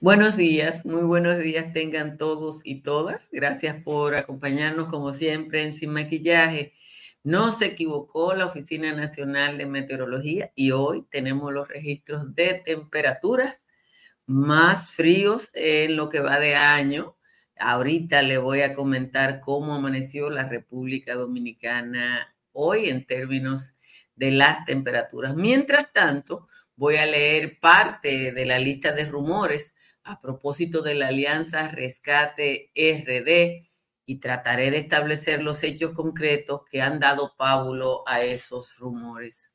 Buenos 0.00 0.36
días, 0.36 0.86
muy 0.86 1.02
buenos 1.02 1.38
días 1.40 1.72
tengan 1.72 2.18
todos 2.18 2.60
y 2.62 2.82
todas. 2.82 3.28
Gracias 3.32 3.82
por 3.82 4.14
acompañarnos 4.14 4.86
como 4.86 5.12
siempre 5.12 5.64
en 5.64 5.74
Sin 5.74 5.90
Maquillaje. 5.90 6.72
No 7.24 7.50
se 7.50 7.66
equivocó 7.66 8.32
la 8.34 8.46
Oficina 8.46 8.92
Nacional 8.92 9.58
de 9.58 9.66
Meteorología 9.66 10.52
y 10.54 10.70
hoy 10.70 11.04
tenemos 11.10 11.52
los 11.52 11.66
registros 11.66 12.32
de 12.36 12.54
temperaturas 12.64 13.66
más 14.24 14.92
fríos 14.92 15.50
en 15.54 15.96
lo 15.96 16.08
que 16.08 16.20
va 16.20 16.38
de 16.38 16.54
año. 16.54 17.16
Ahorita 17.58 18.22
le 18.22 18.38
voy 18.38 18.60
a 18.60 18.74
comentar 18.74 19.40
cómo 19.40 19.74
amaneció 19.74 20.30
la 20.30 20.48
República 20.48 21.16
Dominicana 21.16 22.36
hoy 22.52 22.88
en 22.88 23.04
términos 23.04 23.74
de 24.14 24.30
las 24.30 24.64
temperaturas. 24.64 25.34
Mientras 25.34 25.92
tanto, 25.92 26.46
voy 26.76 26.98
a 26.98 27.06
leer 27.06 27.58
parte 27.58 28.30
de 28.30 28.44
la 28.44 28.60
lista 28.60 28.92
de 28.92 29.04
rumores 29.04 29.74
a 30.08 30.20
propósito 30.22 30.80
de 30.80 30.94
la 30.94 31.08
alianza 31.08 31.68
Rescate 31.68 32.72
RD 32.74 33.68
y 34.06 34.16
trataré 34.20 34.70
de 34.70 34.78
establecer 34.78 35.42
los 35.42 35.62
hechos 35.62 35.92
concretos 35.92 36.62
que 36.70 36.80
han 36.80 36.98
dado 36.98 37.34
pábulo 37.36 38.04
a 38.06 38.22
esos 38.22 38.78
rumores. 38.78 39.54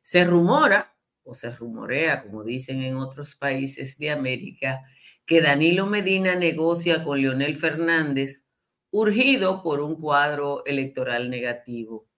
Se 0.00 0.24
rumora, 0.24 0.96
o 1.22 1.34
se 1.34 1.54
rumorea, 1.54 2.22
como 2.22 2.44
dicen 2.44 2.82
en 2.82 2.96
otros 2.96 3.36
países 3.36 3.98
de 3.98 4.10
América, 4.10 4.82
que 5.26 5.42
Danilo 5.42 5.86
Medina 5.86 6.34
negocia 6.34 7.04
con 7.04 7.20
Leonel 7.20 7.54
Fernández, 7.56 8.46
urgido 8.90 9.62
por 9.62 9.82
un 9.82 9.96
cuadro 9.96 10.64
electoral 10.64 11.28
negativo. 11.28 12.08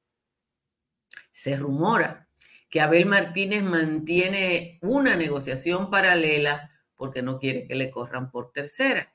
Se 1.33 1.57
rumora 1.57 2.29
que 2.71 2.81
Abel 2.81 3.07
Martínez 3.07 3.65
mantiene 3.65 4.79
una 4.83 5.17
negociación 5.17 5.91
paralela 5.91 6.71
porque 6.97 7.23
no 7.23 7.39
quiere 7.39 7.67
que 7.67 7.75
le 7.75 7.91
corran 7.91 8.31
por 8.31 8.53
tercera. 8.53 9.15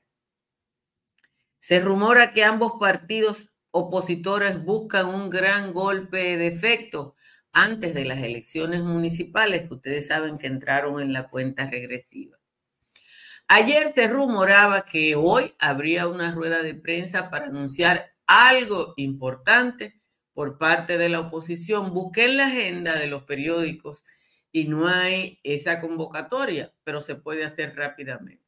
Se 1.60 1.80
rumora 1.80 2.34
que 2.34 2.44
ambos 2.44 2.74
partidos 2.80 3.56
opositores 3.72 4.64
buscan 4.64 5.08
un 5.08 5.30
gran 5.30 5.74
golpe 5.74 6.38
de 6.38 6.48
efecto 6.48 7.16
antes 7.52 7.94
de 7.94 8.06
las 8.06 8.20
elecciones 8.20 8.82
municipales, 8.82 9.68
que 9.68 9.74
ustedes 9.74 10.08
saben 10.08 10.38
que 10.38 10.48
entraron 10.48 11.02
en 11.02 11.14
la 11.14 11.30
cuenta 11.30 11.70
regresiva. 11.70 12.38
Ayer 13.48 13.92
se 13.94 14.08
rumoraba 14.08 14.86
que 14.86 15.16
hoy 15.16 15.56
habría 15.58 16.08
una 16.08 16.32
rueda 16.32 16.62
de 16.62 16.76
prensa 16.76 17.32
para 17.32 17.48
anunciar 17.48 18.14
algo 18.28 18.94
importante 18.98 20.00
por 20.34 20.60
parte 20.60 21.00
de 21.00 21.10
la 21.10 21.22
oposición. 21.22 21.94
Busqué 21.94 22.26
en 22.26 22.38
la 22.38 22.46
agenda 22.46 22.96
de 22.96 23.08
los 23.08 23.24
periódicos 23.24 24.06
y 24.52 24.66
no 24.66 24.88
hay 24.88 25.40
esa 25.44 25.80
convocatoria, 25.80 26.74
pero 26.84 27.02
se 27.02 27.16
puede 27.16 27.46
hacer 27.46 27.76
rápidamente. 27.76 28.44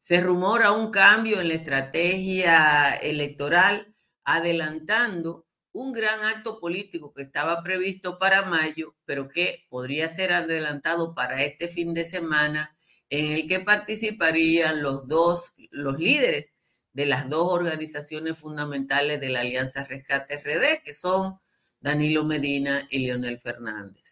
Se 0.00 0.20
rumora 0.20 0.72
un 0.72 0.90
cambio 0.90 1.40
en 1.40 1.48
la 1.48 1.54
estrategia 1.54 2.94
electoral, 2.96 3.94
adelantando 4.24 5.46
un 5.72 5.92
gran 5.92 6.20
acto 6.22 6.60
político 6.60 7.12
que 7.12 7.22
estaba 7.22 7.62
previsto 7.62 8.18
para 8.18 8.42
mayo, 8.42 8.96
pero 9.04 9.28
que 9.28 9.66
podría 9.68 10.08
ser 10.08 10.32
adelantado 10.32 11.14
para 11.14 11.42
este 11.42 11.68
fin 11.68 11.94
de 11.94 12.04
semana, 12.04 12.76
en 13.10 13.32
el 13.32 13.48
que 13.48 13.60
participarían 13.60 14.82
los 14.82 15.08
dos, 15.08 15.54
los 15.70 15.98
líderes 15.98 16.54
de 16.92 17.06
las 17.06 17.28
dos 17.28 17.52
organizaciones 17.52 18.38
fundamentales 18.38 19.20
de 19.20 19.28
la 19.30 19.40
Alianza 19.40 19.84
Rescate 19.84 20.36
RD, 20.38 20.84
que 20.84 20.94
son 20.94 21.40
Danilo 21.80 22.24
Medina 22.24 22.86
y 22.90 23.00
Leonel 23.06 23.40
Fernández. 23.40 24.03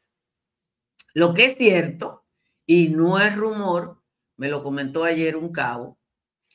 Lo 1.14 1.34
que 1.34 1.46
es 1.46 1.56
cierto, 1.56 2.24
y 2.66 2.88
no 2.88 3.20
es 3.20 3.36
rumor, 3.36 4.02
me 4.36 4.48
lo 4.48 4.62
comentó 4.62 5.04
ayer 5.04 5.36
un 5.36 5.52
cabo, 5.52 5.98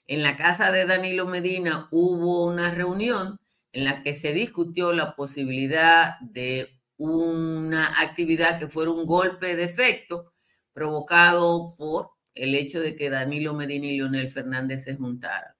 en 0.07 0.23
la 0.23 0.35
casa 0.35 0.71
de 0.71 0.85
Danilo 0.85 1.27
Medina 1.27 1.87
hubo 1.91 2.45
una 2.45 2.71
reunión 2.71 3.39
en 3.73 3.83
la 3.83 4.01
que 4.01 4.13
se 4.13 4.33
discutió 4.33 4.93
la 4.93 5.15
posibilidad 5.15 6.17
de 6.21 6.79
una 6.97 8.01
actividad 8.01 8.57
que 8.57 8.69
fuera 8.69 8.89
un 8.91 9.05
golpe 9.05 9.55
de 9.55 9.65
efecto 9.65 10.33
provocado 10.73 11.75
por 11.77 12.11
el 12.33 12.55
hecho 12.55 12.79
de 12.79 12.95
que 12.95 13.09
Danilo 13.09 13.53
Medina 13.53 13.87
y 13.87 13.97
Leonel 13.97 14.31
Fernández 14.31 14.85
se 14.85 14.95
juntaran. 14.95 15.53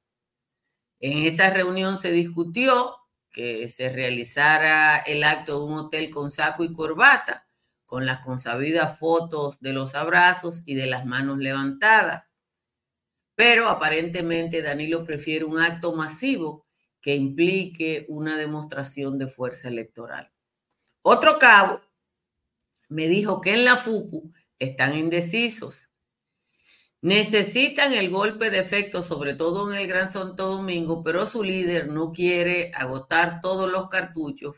En 0.99 1.19
esa 1.19 1.49
reunión 1.51 1.97
se 1.97 2.11
discutió 2.11 2.95
que 3.31 3.67
se 3.67 3.89
realizara 3.89 4.97
el 4.99 5.23
acto 5.23 5.59
de 5.59 5.65
un 5.65 5.77
hotel 5.77 6.09
con 6.09 6.31
saco 6.31 6.63
y 6.63 6.71
corbata 6.71 7.46
con 7.87 8.05
las 8.05 8.19
consabidas 8.19 8.99
fotos 8.99 9.61
de 9.61 9.71
los 9.71 9.95
abrazos 9.95 10.61
y 10.65 10.75
de 10.75 10.87
las 10.87 11.05
manos 11.05 11.39
levantadas. 11.39 12.29
Pero 13.33 13.69
aparentemente 13.69 14.61
Danilo 14.61 15.05
prefiere 15.05 15.45
un 15.45 15.59
acto 15.59 15.93
masivo 15.93 16.65
que 17.01 17.15
implique 17.15 18.05
una 18.09 18.37
demostración 18.37 19.17
de 19.17 19.27
fuerza 19.27 19.69
electoral. 19.69 20.29
Otro 21.01 21.39
cabo 21.39 21.79
me 22.89 23.07
dijo 23.07 23.39
que 23.39 23.53
en 23.53 23.63
la 23.63 23.77
FUPU 23.77 24.33
están 24.59 24.97
indecisos. 24.97 25.89
Necesitan 26.99 27.93
el 27.93 28.09
golpe 28.09 28.49
de 28.49 28.59
efecto, 28.59 29.01
sobre 29.01 29.33
todo 29.33 29.71
en 29.71 29.79
el 29.79 29.87
Gran 29.87 30.11
Santo 30.11 30.47
Domingo, 30.47 31.03
pero 31.03 31.25
su 31.25 31.41
líder 31.41 31.87
no 31.87 32.11
quiere 32.11 32.73
agotar 32.75 33.39
todos 33.39 33.71
los 33.71 33.87
cartuchos 33.87 34.55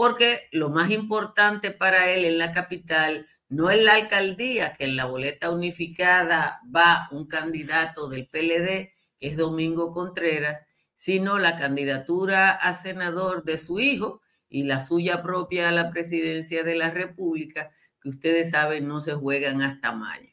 porque 0.00 0.48
lo 0.50 0.70
más 0.70 0.90
importante 0.90 1.72
para 1.72 2.08
él 2.10 2.24
en 2.24 2.38
la 2.38 2.52
capital 2.52 3.26
no 3.50 3.68
es 3.68 3.84
la 3.84 3.96
alcaldía, 3.96 4.72
que 4.72 4.84
en 4.84 4.96
la 4.96 5.04
boleta 5.04 5.50
unificada 5.50 6.62
va 6.74 7.06
un 7.10 7.26
candidato 7.26 8.08
del 8.08 8.26
PLD, 8.26 8.94
que 9.18 9.28
es 9.28 9.36
Domingo 9.36 9.92
Contreras, 9.92 10.64
sino 10.94 11.38
la 11.38 11.54
candidatura 11.54 12.48
a 12.48 12.74
senador 12.74 13.44
de 13.44 13.58
su 13.58 13.78
hijo 13.78 14.22
y 14.48 14.62
la 14.62 14.82
suya 14.82 15.22
propia 15.22 15.68
a 15.68 15.70
la 15.70 15.90
presidencia 15.90 16.62
de 16.62 16.76
la 16.76 16.90
República, 16.90 17.70
que 18.00 18.08
ustedes 18.08 18.52
saben 18.52 18.88
no 18.88 19.02
se 19.02 19.12
juegan 19.12 19.60
hasta 19.60 19.92
mayo. 19.92 20.32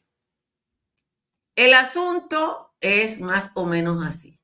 El 1.56 1.74
asunto 1.74 2.74
es 2.80 3.20
más 3.20 3.50
o 3.54 3.66
menos 3.66 4.02
así. 4.02 4.37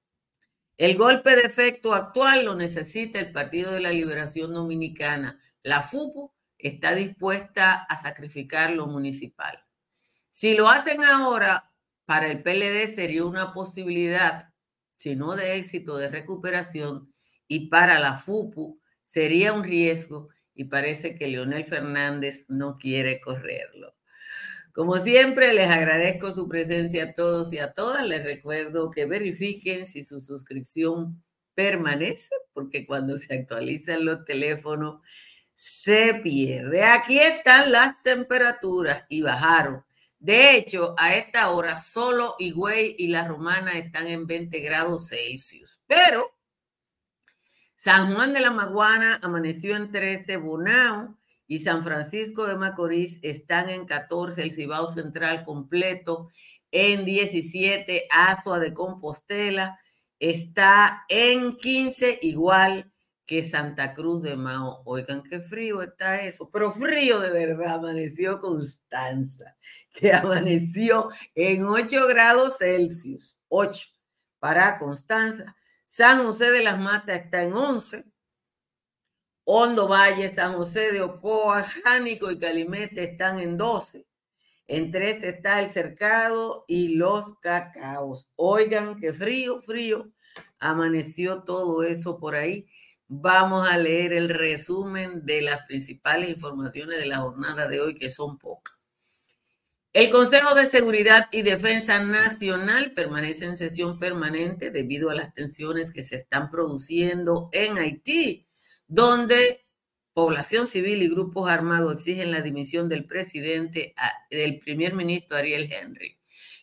El 0.77 0.97
golpe 0.97 1.37
de 1.37 1.43
efecto 1.43 1.95
actual 1.95 2.45
lo 2.45 2.57
necesita 2.57 3.21
el 3.21 3.31
Partido 3.31 3.71
de 3.71 3.81
la 3.81 3.91
Liberación 3.91 4.53
Dominicana. 4.53 5.41
La 5.63 5.83
FUPU 5.83 6.33
está 6.59 6.97
dispuesta 6.97 7.75
a 7.75 7.97
sacrificar 7.97 8.71
lo 8.71 8.89
municipal. 8.89 9.65
Si 10.31 10.57
lo 10.57 10.69
hacen 10.69 11.05
ahora, 11.05 11.71
para 12.07 12.27
el 12.27 12.43
PLD 12.43 12.93
sería 12.93 13.25
una 13.25 13.53
posibilidad, 13.53 14.53
si 14.97 15.15
no 15.15 15.37
de 15.37 15.57
éxito, 15.57 15.97
de 15.97 16.09
recuperación, 16.09 17.15
y 17.47 17.69
para 17.69 18.01
la 18.01 18.17
FUPU 18.17 18.81
sería 19.05 19.53
un 19.53 19.63
riesgo 19.63 20.31
y 20.55 20.65
parece 20.65 21.15
que 21.15 21.29
Leonel 21.29 21.65
Fernández 21.65 22.47
no 22.49 22.77
quiere 22.79 23.21
correrlo. 23.21 23.95
Como 24.75 24.99
siempre, 24.99 25.53
les 25.53 25.71
agradezco 25.71 26.33
su 26.33 26.49
presencia 26.49 27.05
a 27.05 27.13
todos 27.13 27.53
y 27.53 27.59
a 27.59 27.73
todas. 27.73 28.05
Les 28.09 28.25
recuerdo 28.25 28.91
que 28.91 29.07
verifiquen 29.07 29.87
si 29.87 30.03
su 30.03 30.21
suscripción 30.21 31.23
permanece, 31.55 32.35
porque 32.53 32.85
cuando 32.85 33.17
se 33.17 33.35
actualizan 33.35 34.05
los 34.05 34.25
teléfonos 34.25 35.01
se 35.53 36.15
pierde. 36.15 36.83
Aquí 36.83 37.21
están 37.21 37.71
las 37.71 38.03
temperaturas 38.03 39.05
y 39.09 39.23
bajaron. 39.23 39.85
De 40.19 40.57
hecho, 40.57 40.97
a 40.99 41.15
esta 41.15 41.51
hora 41.51 41.79
solo 41.79 42.35
Higüey 42.41 42.97
y 42.99 43.07
la 43.07 43.29
Romana 43.29 43.79
están 43.79 44.09
en 44.09 44.27
20 44.27 44.59
grados 44.59 45.11
Celsius, 45.11 45.81
pero 45.87 46.37
San 47.77 48.13
Juan 48.13 48.33
de 48.33 48.41
la 48.41 48.51
Maguana 48.51 49.21
amaneció 49.23 49.77
en 49.77 49.93
13, 49.93 50.37
Bonao 50.39 51.17
y 51.47 51.61
San 51.61 51.83
Francisco 51.83 52.47
de 52.47 52.57
Macorís 52.57 53.19
están 53.23 53.71
en 53.71 53.85
14, 53.87 54.43
el 54.43 54.53
Cibao 54.53 54.87
Central 54.89 55.45
completo 55.45 56.31
en 56.71 57.05
17, 57.05 58.09
Azua 58.11 58.59
de 58.59 58.73
Compostela 58.73 59.79
está 60.19 61.05
en 61.09 61.57
15, 61.57 62.19
igual 62.23 62.93
que 63.27 63.43
Santa 63.43 63.95
Cruz 63.95 64.23
de 64.23 64.37
Mao. 64.37 64.83
Oigan, 64.85 65.23
qué 65.23 65.41
frío 65.41 65.83
está 65.83 66.23
eso, 66.23 66.51
pero 66.51 66.73
frío 66.73 67.21
de 67.21 67.31
verdad, 67.31 67.75
amaneció 67.75 68.41
Constanza, 68.41 69.57
que 69.93 70.13
amaneció 70.13 71.09
en 71.35 71.65
8 71.65 72.07
grados 72.09 72.59
Celsius, 72.59 73.39
8 73.49 73.89
para 74.39 74.79
Constanza. 74.79 75.57
San 75.87 76.27
José 76.27 76.51
de 76.51 76.65
las 76.65 76.79
Matas 76.79 77.21
está 77.21 77.43
en 77.43 77.53
11, 77.53 78.05
Hondo 79.45 79.89
Valle, 79.89 80.31
San 80.31 80.55
José 80.55 80.91
de 80.93 81.03
Ocoa, 81.03 81.63
Jánico 81.63 82.31
y 82.31 82.39
Calimete 82.39 83.05
están 83.05 83.41
en 83.41 83.59
12. 83.59 84.07
Entre 84.67 85.11
este 85.11 85.29
está 85.29 85.61
el 85.61 85.69
cercado 85.69 86.65
y 86.67 86.97
los 86.97 87.35
cacaos. 87.41 88.31
Oigan, 88.37 88.99
qué 88.99 89.13
frío, 89.13 89.61
frío. 89.61 90.11
Amaneció 90.59 91.43
todo 91.43 91.83
eso 91.83 92.19
por 92.19 92.35
ahí. 92.35 92.67
Vamos 93.07 93.69
a 93.69 93.77
leer 93.77 94.15
el 94.15 94.31
resumen 94.31 95.27
de 95.27 95.43
las 95.43 95.67
principales 95.67 96.31
informaciones 96.31 96.99
de 96.99 97.07
la 97.07 97.19
jornada 97.19 97.69
de 97.69 97.81
hoy, 97.81 97.95
que 97.95 98.09
son 98.09 98.39
pocas. 98.39 98.81
El 99.93 100.11
Consejo 100.11 100.55
de 100.55 100.71
Seguridad 100.71 101.29
y 101.31 101.43
Defensa 101.43 102.01
Nacional 102.01 102.95
permanece 102.95 103.45
en 103.45 103.59
sesión 103.59 103.99
permanente 103.99 104.71
debido 104.71 105.11
a 105.11 105.15
las 105.15 105.35
tensiones 105.35 105.93
que 105.93 106.03
se 106.03 106.17
están 106.17 106.51
produciendo 106.51 107.51
en 107.53 107.79
Haití, 107.79 108.49
donde 108.95 109.67
población 110.13 110.69
civil 110.69 111.03
y 111.03 111.09
grupos 111.09 111.51
armados 111.51 111.95
exigen 111.95 112.31
la 112.31 112.41
dimisión 112.41 112.89
del 112.89 113.05
presidente, 113.05 113.93
del 114.31 114.61
primer 114.61 114.95
ministro 114.95 115.37
Ariel 115.37 115.69
Henry. 115.73 116.17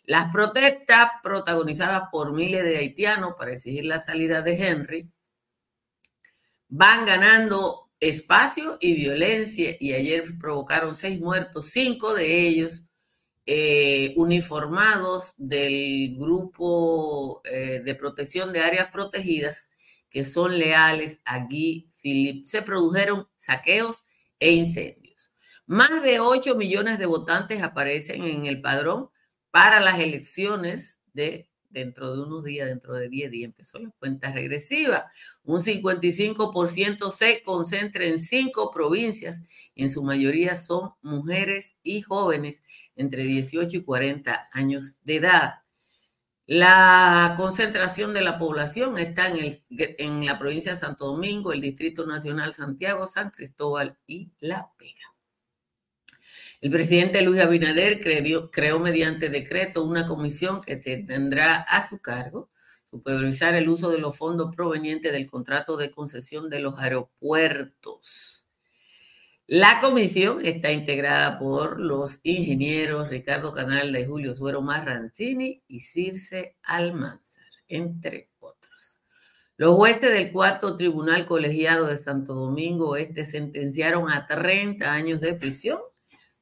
Las 0.06 0.32
protestas 0.32 1.10
protagonizadas 1.22 2.04
por 2.10 2.34
miles 2.34 2.64
de 2.64 2.78
haitianos 2.78 3.34
para 3.38 3.52
exigir 3.52 3.84
la 3.84 4.00
salida 4.00 4.42
de 4.42 4.54
Henry 4.54 5.12
van 6.70 7.06
ganando 7.06 7.92
espacio 8.00 8.78
y 8.80 8.94
violencia 8.94 9.76
y 9.78 9.94
ayer 9.94 10.38
provocaron 10.40 10.96
seis 10.96 11.20
muertos, 11.20 11.68
cinco 11.68 12.14
de 12.14 12.48
ellos 12.48 12.88
eh, 13.46 14.14
uniformados 14.16 15.34
del 15.38 16.16
grupo 16.18 17.42
eh, 17.44 17.82
de 17.84 17.96
protección 17.96 18.54
de 18.54 18.62
áreas 18.62 18.90
protegidas 18.90 19.70
que 20.10 20.24
son 20.24 20.58
leales 20.58 21.22
a 21.26 21.40
Guy 21.40 21.91
Se 22.02 22.62
produjeron 22.62 23.28
saqueos 23.38 24.06
e 24.40 24.52
incendios. 24.52 25.32
Más 25.66 26.02
de 26.02 26.20
8 26.20 26.56
millones 26.56 27.00
de 27.00 27.06
votantes 27.06 27.64
aparecen 27.64 28.24
en 28.24 28.46
el 28.46 28.62
padrón 28.62 29.10
para 29.52 29.80
las 29.80 30.00
elecciones 30.00 31.02
de 31.14 31.52
dentro 31.72 32.14
de 32.16 32.24
unos 32.24 32.44
días, 32.44 32.68
dentro 32.68 32.94
de 32.94 33.10
10 33.10 33.32
días, 33.32 33.46
empezó 33.46 33.80
la 33.80 33.92
cuenta 34.00 34.32
regresiva. 34.32 35.10
Un 35.44 35.62
55% 35.62 37.12
se 37.12 37.42
concentra 37.44 38.06
en 38.06 38.20
cinco 38.20 38.72
provincias, 38.72 39.44
en 39.76 39.90
su 39.90 40.04
mayoría 40.04 40.56
son 40.56 40.92
mujeres 41.02 41.78
y 41.84 42.02
jóvenes 42.02 42.62
entre 42.96 43.24
18 43.24 43.78
y 43.78 43.84
40 43.84 44.50
años 44.52 44.98
de 45.04 45.16
edad. 45.16 45.61
La 46.54 47.34
concentración 47.38 48.14
de 48.14 48.22
la 48.22 48.38
población 48.38 48.98
está 48.98 49.30
en, 49.30 49.38
el, 49.38 49.58
en 49.70 50.26
la 50.26 50.38
provincia 50.38 50.74
de 50.74 50.78
Santo 50.78 51.06
Domingo, 51.06 51.54
el 51.54 51.62
Distrito 51.62 52.06
Nacional 52.06 52.54
Santiago, 52.54 53.08
San 53.08 53.30
Cristóbal 53.30 53.98
y 54.06 54.32
La 54.42 54.70
Vega. 54.78 55.16
El 56.60 56.70
presidente 56.70 57.22
Luis 57.22 57.40
Abinader 57.40 58.02
creó, 58.02 58.80
mediante 58.82 59.30
decreto 59.30 59.86
una 59.86 60.06
comisión 60.06 60.60
que 60.60 60.76
tendrá 60.76 61.56
a 61.56 61.88
su 61.88 62.00
cargo 62.00 62.50
supervisar 62.84 63.56
el 63.56 63.70
uso 63.70 63.90
de 63.90 64.00
los 64.00 64.18
fondos 64.18 64.54
provenientes 64.54 65.14
del 65.14 65.32
contrato 65.32 65.78
de 65.78 65.90
concesión 65.90 66.50
de 66.50 66.60
los 66.60 66.78
aeropuertos. 66.78 68.41
La 69.54 69.82
comisión 69.82 70.46
está 70.46 70.72
integrada 70.72 71.38
por 71.38 71.78
los 71.78 72.22
ingenieros 72.24 73.10
Ricardo 73.10 73.52
Canal 73.52 73.92
de 73.92 74.06
Julio 74.06 74.34
Suero 74.34 74.62
Marrancini 74.62 75.62
y 75.68 75.82
Circe 75.82 76.56
Almanzar, 76.64 77.44
entre 77.68 78.30
otros. 78.40 78.98
Los 79.58 79.76
jueces 79.76 80.14
del 80.14 80.32
cuarto 80.32 80.78
tribunal 80.78 81.26
colegiado 81.26 81.88
de 81.88 81.98
Santo 81.98 82.34
Domingo 82.34 82.96
Este 82.96 83.26
sentenciaron 83.26 84.10
a 84.10 84.26
30 84.26 84.90
años 84.90 85.20
de 85.20 85.34
prisión 85.34 85.82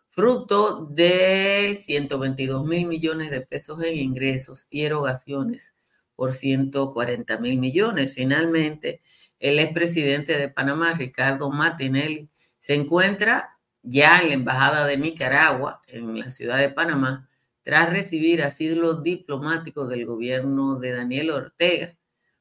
fruto 0.07 0.85
de 0.85 1.77
122 1.83 2.65
mil 2.65 2.87
millones 2.87 3.31
de 3.31 3.41
pesos 3.41 3.83
en 3.83 3.97
ingresos 3.97 4.67
y 4.69 4.83
erogaciones 4.83 5.75
por 6.15 6.33
140 6.33 7.37
mil 7.39 7.59
millones. 7.59 8.13
Finalmente, 8.13 9.01
el 9.39 9.59
expresidente 9.59 10.37
de 10.37 10.49
Panamá, 10.49 10.93
Ricardo 10.93 11.49
Martinelli, 11.49 12.29
se 12.57 12.75
encuentra 12.75 13.57
ya 13.81 14.21
en 14.21 14.27
la 14.27 14.33
Embajada 14.35 14.85
de 14.85 14.97
Nicaragua, 14.97 15.81
en 15.87 16.19
la 16.19 16.29
ciudad 16.29 16.57
de 16.57 16.69
Panamá, 16.69 17.28
tras 17.69 17.91
recibir 17.91 18.41
asilo 18.41 18.95
diplomático 18.95 19.85
del 19.85 20.03
gobierno 20.03 20.79
de 20.79 20.91
Daniel 20.91 21.29
Ortega. 21.29 21.95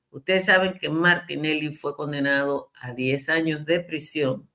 Ustedes 0.08 0.46
saben 0.46 0.72
que 0.72 0.88
Martinelli 0.88 1.70
fue 1.70 1.94
condenado 1.94 2.70
a 2.80 2.94
10 2.94 3.28
años 3.28 3.66
de 3.66 3.80
prisión, 3.80 4.48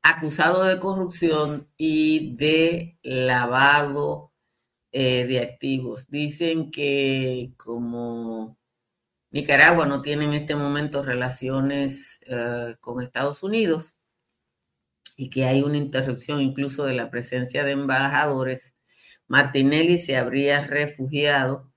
acusado 0.00 0.64
de 0.64 0.78
corrupción 0.78 1.68
y 1.76 2.34
de 2.36 2.98
lavado 3.02 4.32
eh, 4.92 5.26
de 5.26 5.40
activos. 5.40 6.08
Dicen 6.08 6.70
que 6.70 7.52
como 7.58 8.56
Nicaragua 9.30 9.84
no 9.84 10.00
tiene 10.00 10.24
en 10.24 10.32
este 10.32 10.56
momento 10.56 11.02
relaciones 11.02 12.20
eh, 12.28 12.76
con 12.80 13.02
Estados 13.02 13.42
Unidos 13.42 13.94
y 15.18 15.28
que 15.28 15.44
hay 15.44 15.60
una 15.60 15.76
interrupción 15.76 16.40
incluso 16.40 16.86
de 16.86 16.94
la 16.94 17.10
presencia 17.10 17.62
de 17.62 17.72
embajadores, 17.72 18.78
Martinelli 19.28 19.98
se 19.98 20.16
habría 20.16 20.66
refugiado 20.66 21.70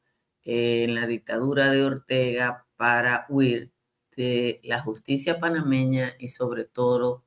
en 0.44 0.96
la 0.96 1.08
dictadura 1.08 1.72
de 1.72 1.84
Ortega 1.84 2.66
para 2.76 3.26
huir 3.30 3.72
de 4.16 4.60
la 4.64 4.80
justicia 4.82 5.40
panameña 5.40 6.16
y 6.20 6.30
sobre 6.30 6.66
todo 6.66 7.24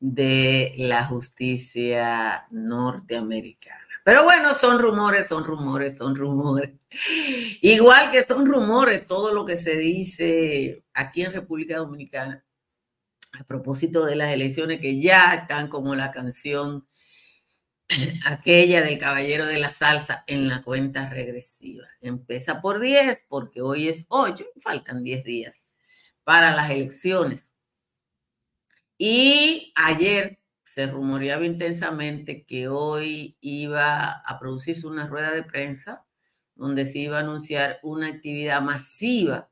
de 0.00 0.74
la 0.76 1.04
justicia 1.04 2.46
norteamericana. 2.50 3.80
Pero 4.04 4.24
bueno, 4.24 4.52
son 4.52 4.78
rumores, 4.78 5.28
son 5.28 5.44
rumores, 5.44 5.96
son 5.96 6.14
rumores. 6.14 6.72
Igual 7.62 8.10
que 8.10 8.22
son 8.22 8.44
rumores 8.44 9.06
todo 9.06 9.32
lo 9.32 9.46
que 9.46 9.56
se 9.56 9.76
dice 9.76 10.84
aquí 10.92 11.22
en 11.22 11.32
República 11.32 11.78
Dominicana 11.78 12.44
a 13.32 13.44
propósito 13.44 14.04
de 14.04 14.16
las 14.16 14.30
elecciones 14.32 14.80
que 14.80 15.00
ya 15.00 15.34
están 15.34 15.68
como 15.68 15.94
la 15.94 16.10
canción 16.10 16.86
aquella 18.26 18.82
del 18.82 18.98
caballero 18.98 19.46
de 19.46 19.58
la 19.58 19.70
salsa 19.70 20.24
en 20.26 20.48
la 20.48 20.62
cuenta 20.62 21.10
regresiva. 21.10 21.86
Empieza 22.00 22.60
por 22.60 22.80
10 22.80 23.26
porque 23.28 23.60
hoy 23.60 23.88
es 23.88 24.06
8, 24.08 24.44
faltan 24.56 25.02
10 25.02 25.24
días 25.24 25.66
para 26.24 26.54
las 26.54 26.70
elecciones. 26.70 27.54
Y 28.96 29.72
ayer 29.76 30.38
se 30.62 30.86
rumoreaba 30.86 31.44
intensamente 31.44 32.44
que 32.44 32.68
hoy 32.68 33.36
iba 33.40 34.10
a 34.10 34.38
producirse 34.38 34.86
una 34.86 35.06
rueda 35.06 35.32
de 35.32 35.42
prensa 35.42 36.06
donde 36.54 36.86
se 36.86 36.98
iba 36.98 37.18
a 37.18 37.20
anunciar 37.20 37.78
una 37.82 38.08
actividad 38.08 38.62
masiva 38.62 39.50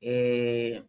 eh, 0.00 0.84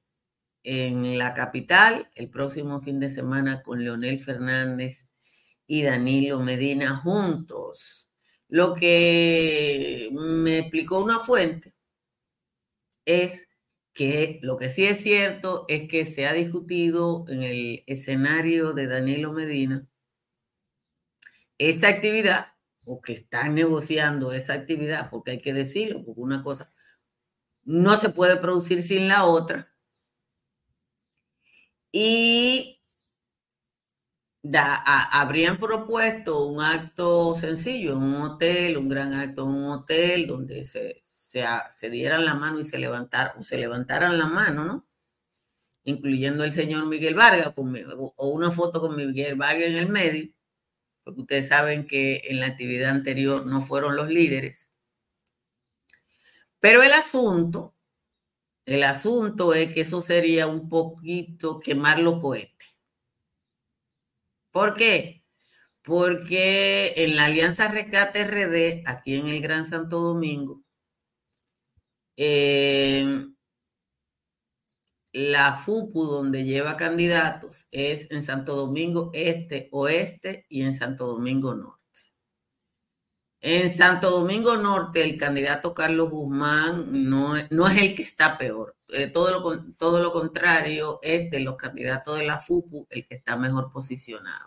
en 0.64 1.18
la 1.18 1.34
capital 1.34 2.10
el 2.16 2.30
próximo 2.30 2.82
fin 2.82 3.00
de 3.00 3.10
semana 3.10 3.62
con 3.62 3.84
Leonel 3.84 4.20
Fernández 4.20 5.07
y 5.68 5.84
Danilo 5.84 6.40
Medina 6.40 6.96
juntos. 6.98 8.10
Lo 8.48 8.74
que 8.74 10.10
me 10.14 10.60
explicó 10.60 11.04
una 11.04 11.20
fuente 11.20 11.74
es 13.06 13.48
que 13.94 14.40
lo 14.44 14.58
que 14.58 14.70
sí 14.70 14.86
es 14.86 15.02
cierto 15.02 15.66
es 15.68 15.88
que 15.90 16.06
se 16.06 16.28
ha 16.28 16.34
discutido 16.34 17.26
en 17.28 17.44
el 17.44 17.84
escenario 17.88 18.74
de 18.74 18.88
Danilo 18.88 19.34
Medina 19.34 19.88
esta 21.58 21.90
actividad 21.90 22.54
o 22.86 23.02
que 23.02 23.14
están 23.14 23.56
negociando 23.56 24.32
esta 24.32 24.54
actividad, 24.54 25.10
porque 25.10 25.32
hay 25.32 25.42
que 25.42 25.54
decirlo, 25.54 26.06
porque 26.06 26.22
una 26.22 26.44
cosa 26.44 26.72
no 27.64 27.98
se 27.98 28.10
puede 28.10 28.38
producir 28.38 28.82
sin 28.82 29.08
la 29.10 29.26
otra. 29.26 29.74
Y 31.92 32.76
habrían 34.54 35.58
propuesto 35.58 36.46
un 36.46 36.62
acto 36.62 37.36
sencillo 37.36 37.94
en 37.94 38.04
un 38.04 38.22
hotel, 38.22 38.77
un 38.77 38.89
gran 38.89 39.13
acto 39.13 39.44
en 39.44 39.50
un 39.50 39.72
hotel, 39.72 40.27
donde 40.27 40.63
se, 40.63 41.01
se, 41.04 41.89
dieran 41.89 42.25
la 42.25 42.36
mano 42.36 42.60
y 42.60 42.63
se 42.63 42.77
levantaran, 42.77 43.44
se 43.44 43.58
levantaran 43.58 44.18
la 44.18 44.27
mano, 44.27 44.63
¿no? 44.66 44.88
Incluyendo 45.84 46.44
el 46.44 46.54
señor 46.54 46.86
Miguel 46.86 47.16
Vargas, 47.16 47.54
o 47.56 48.30
una 48.30 48.51
foto 48.51 48.82
con 48.82 48.96
Miguel 48.96 49.36
Vargas 49.36 49.68
en 49.68 49.77
el 49.77 49.89
medio, 49.89 50.30
porque 51.04 51.22
ustedes 51.22 51.48
saben 51.48 51.88
que 51.88 52.22
en 52.25 52.39
la 52.39 52.48
actividad 52.48 52.92
anterior 52.92 53.46
no 53.46 53.62
fueron 53.62 53.96
los 53.96 54.10
líderes. 54.10 54.70
Pero 56.60 56.84
el 56.84 56.92
asunto, 56.92 57.75
el 58.66 58.84
asunto 58.84 59.54
es 59.54 59.74
que 59.74 59.82
eso 59.82 60.01
sería 60.01 60.48
un 60.48 60.68
poquito 60.68 61.60
quemar 61.60 62.00
los 62.00 62.22
cohetes. 62.22 62.57
¿Por 64.58 64.74
qué? 64.74 65.24
Porque 65.84 66.96
en 66.98 67.16
la 67.16 67.26
Alianza 67.26 67.68
Rescate 67.68 68.24
RD, 68.24 68.90
aquí 68.90 69.14
en 69.14 69.28
el 69.28 69.40
Gran 69.40 69.68
Santo 69.68 70.00
Domingo, 70.00 70.64
eh, 72.16 73.28
la 75.12 75.58
FUPU 75.58 76.06
donde 76.06 76.44
lleva 76.44 76.76
candidatos 76.76 77.68
es 77.70 78.10
en 78.10 78.24
Santo 78.24 78.56
Domingo 78.56 79.12
Este, 79.14 79.70
Oeste 79.72 80.48
y 80.50 80.64
en 80.64 80.74
Santo 80.74 81.06
Domingo 81.06 81.54
Norte. 81.54 81.78
En 83.40 83.70
Santo 83.70 84.10
Domingo 84.10 84.58
Norte, 84.58 85.04
el 85.04 85.18
candidato 85.18 85.74
Carlos 85.76 86.10
Guzmán 86.10 87.10
no, 87.10 87.36
no 87.52 87.68
es 87.68 87.78
el 87.78 87.96
que 87.96 88.02
está 88.02 88.38
peor. 88.38 88.76
Eh, 88.90 89.08
todo, 89.08 89.30
lo, 89.32 89.74
todo 89.76 90.02
lo 90.02 90.12
contrario, 90.12 91.00
es 91.04 91.30
de 91.30 91.42
los 91.42 91.56
candidatos 91.56 92.18
de 92.18 92.26
la 92.26 92.40
FUPU 92.40 92.88
el 92.90 93.08
que 93.08 93.16
está 93.16 93.36
mejor 93.38 93.70
posicionado. 93.70 94.47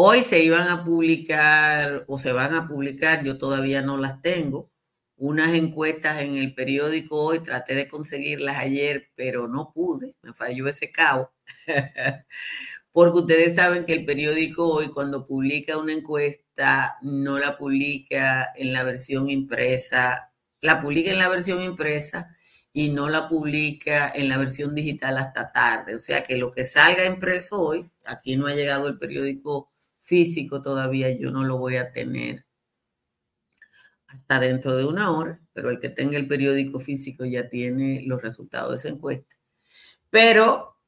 Hoy 0.00 0.22
se 0.22 0.44
iban 0.44 0.68
a 0.68 0.84
publicar 0.84 2.04
o 2.06 2.18
se 2.18 2.30
van 2.30 2.54
a 2.54 2.68
publicar, 2.68 3.24
yo 3.24 3.36
todavía 3.36 3.82
no 3.82 3.96
las 3.96 4.22
tengo, 4.22 4.70
unas 5.16 5.54
encuestas 5.54 6.22
en 6.22 6.36
el 6.36 6.54
periódico 6.54 7.20
hoy, 7.20 7.40
traté 7.40 7.74
de 7.74 7.88
conseguirlas 7.88 8.58
ayer, 8.58 9.10
pero 9.16 9.48
no 9.48 9.72
pude, 9.72 10.14
me 10.22 10.32
falló 10.32 10.68
ese 10.68 10.92
cabo. 10.92 11.32
Porque 12.92 13.18
ustedes 13.18 13.56
saben 13.56 13.86
que 13.86 13.94
el 13.94 14.04
periódico 14.04 14.68
hoy 14.68 14.88
cuando 14.90 15.26
publica 15.26 15.76
una 15.78 15.94
encuesta 15.94 16.96
no 17.02 17.40
la 17.40 17.58
publica 17.58 18.52
en 18.54 18.72
la 18.72 18.84
versión 18.84 19.28
impresa, 19.30 20.32
la 20.60 20.80
publica 20.80 21.10
en 21.10 21.18
la 21.18 21.28
versión 21.28 21.60
impresa 21.60 22.36
y 22.72 22.90
no 22.90 23.08
la 23.08 23.28
publica 23.28 24.12
en 24.14 24.28
la 24.28 24.38
versión 24.38 24.76
digital 24.76 25.18
hasta 25.18 25.50
tarde. 25.50 25.96
O 25.96 25.98
sea 25.98 26.22
que 26.22 26.36
lo 26.36 26.52
que 26.52 26.64
salga 26.64 27.04
impreso 27.04 27.60
hoy, 27.60 27.90
aquí 28.04 28.36
no 28.36 28.46
ha 28.46 28.54
llegado 28.54 28.86
el 28.86 28.96
periódico 28.96 29.72
físico 30.08 30.62
todavía, 30.62 31.10
yo 31.10 31.30
no 31.30 31.44
lo 31.44 31.58
voy 31.58 31.76
a 31.76 31.92
tener 31.92 32.46
hasta 34.06 34.40
dentro 34.40 34.74
de 34.74 34.86
una 34.86 35.10
hora, 35.10 35.40
pero 35.52 35.68
el 35.68 35.80
que 35.80 35.90
tenga 35.90 36.16
el 36.16 36.26
periódico 36.26 36.80
físico 36.80 37.26
ya 37.26 37.50
tiene 37.50 38.02
los 38.06 38.22
resultados 38.22 38.70
de 38.70 38.76
esa 38.76 38.88
encuesta. 38.88 39.36
Pero 40.08 40.78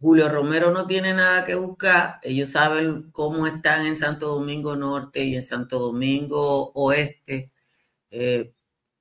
Julio 0.00 0.28
Romero 0.28 0.72
no 0.72 0.86
tiene 0.88 1.14
nada 1.14 1.44
que 1.44 1.54
buscar, 1.54 2.18
ellos 2.22 2.50
saben 2.50 3.12
cómo 3.12 3.46
están 3.46 3.86
en 3.86 3.96
Santo 3.96 4.28
Domingo 4.28 4.74
Norte 4.74 5.22
y 5.24 5.36
en 5.36 5.44
Santo 5.44 5.78
Domingo 5.78 6.72
Oeste. 6.74 7.52
Eh, 8.10 8.52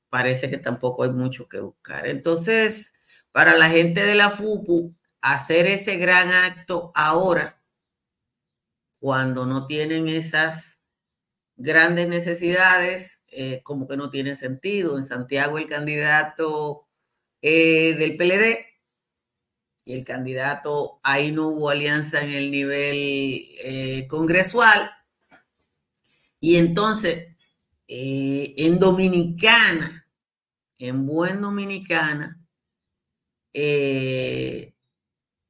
parece 0.09 0.49
que 0.51 0.59
tampoco 0.59 1.03
hay 1.03 1.11
mucho 1.11 1.47
que 1.49 1.59
buscar. 1.59 2.07
Entonces, 2.07 2.93
para 3.31 3.57
la 3.57 3.69
gente 3.69 4.03
de 4.05 4.13
la 4.13 4.29
FUPU, 4.29 4.95
hacer 5.21 5.65
ese 5.65 5.97
gran 5.97 6.29
acto 6.31 6.91
ahora, 6.93 7.58
cuando 8.99 9.45
no 9.45 9.65
tienen 9.65 10.07
esas 10.09 10.81
grandes 11.55 12.07
necesidades, 12.07 13.21
eh, 13.27 13.61
como 13.63 13.87
que 13.87 13.97
no 13.97 14.09
tiene 14.09 14.35
sentido. 14.35 14.97
En 14.97 15.03
Santiago 15.03 15.57
el 15.57 15.67
candidato 15.67 16.87
eh, 17.41 17.95
del 17.97 18.17
PLD 18.17 18.65
y 19.85 19.93
el 19.93 20.03
candidato, 20.03 20.99
ahí 21.03 21.31
no 21.31 21.47
hubo 21.47 21.69
alianza 21.69 22.21
en 22.21 22.31
el 22.31 22.51
nivel 22.51 22.95
eh, 23.63 24.05
congresual. 24.07 24.91
Y 26.39 26.57
entonces, 26.57 27.35
en 27.87 28.79
Dominicana, 28.79 30.05
en 30.77 31.05
buen 31.05 31.41
Dominicana, 31.41 32.39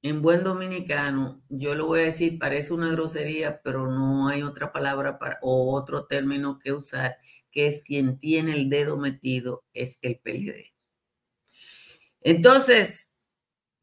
en 0.01 0.21
buen 0.21 0.43
dominicano, 0.43 1.41
yo 1.49 1.75
lo 1.75 1.87
voy 1.87 1.99
a 2.01 2.03
decir, 2.03 2.39
parece 2.39 2.73
una 2.73 2.91
grosería, 2.91 3.61
pero 3.61 3.91
no 3.91 4.29
hay 4.29 4.43
otra 4.43 4.71
palabra 4.71 5.19
para, 5.19 5.39
o 5.41 5.75
otro 5.75 6.05
término 6.05 6.59
que 6.59 6.71
usar, 6.71 7.17
que 7.51 7.67
es 7.67 7.81
quien 7.81 8.17
tiene 8.17 8.53
el 8.53 8.69
dedo 8.69 8.97
metido, 8.97 9.65
es 9.73 9.99
el 10.01 10.19
PLD. 10.19 10.73
Entonces, 12.21 13.13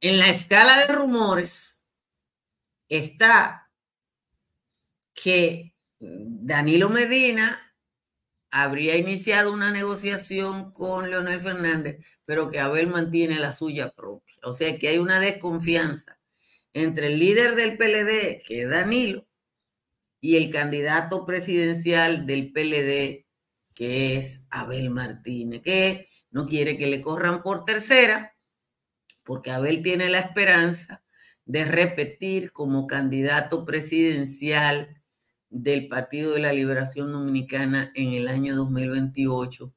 en 0.00 0.18
la 0.18 0.28
escala 0.28 0.78
de 0.78 0.92
rumores 0.92 1.76
está 2.88 3.70
que 5.14 5.74
Danilo 5.98 6.88
Medina 6.88 7.74
habría 8.50 8.96
iniciado 8.96 9.52
una 9.52 9.70
negociación 9.70 10.72
con 10.72 11.10
Leonel 11.10 11.40
Fernández, 11.40 12.04
pero 12.24 12.50
que 12.50 12.60
Abel 12.60 12.86
mantiene 12.86 13.38
la 13.38 13.52
suya 13.52 13.90
propia. 13.90 14.25
O 14.46 14.52
sea 14.52 14.78
que 14.78 14.86
hay 14.86 14.98
una 14.98 15.18
desconfianza 15.18 16.20
entre 16.72 17.08
el 17.08 17.18
líder 17.18 17.56
del 17.56 17.76
PLD, 17.76 18.44
que 18.46 18.62
es 18.62 18.70
Danilo, 18.70 19.26
y 20.20 20.36
el 20.36 20.50
candidato 20.50 21.26
presidencial 21.26 22.26
del 22.26 22.52
PLD, 22.52 23.26
que 23.74 24.16
es 24.16 24.44
Abel 24.50 24.90
Martínez, 24.90 25.62
que 25.62 26.08
no 26.30 26.46
quiere 26.46 26.78
que 26.78 26.86
le 26.86 27.00
corran 27.00 27.42
por 27.42 27.64
tercera, 27.64 28.36
porque 29.24 29.50
Abel 29.50 29.82
tiene 29.82 30.08
la 30.10 30.20
esperanza 30.20 31.02
de 31.44 31.64
repetir 31.64 32.52
como 32.52 32.86
candidato 32.86 33.64
presidencial 33.64 35.02
del 35.50 35.88
Partido 35.88 36.34
de 36.34 36.40
la 36.40 36.52
Liberación 36.52 37.10
Dominicana 37.10 37.90
en 37.96 38.12
el 38.12 38.28
año 38.28 38.54
2028, 38.54 39.74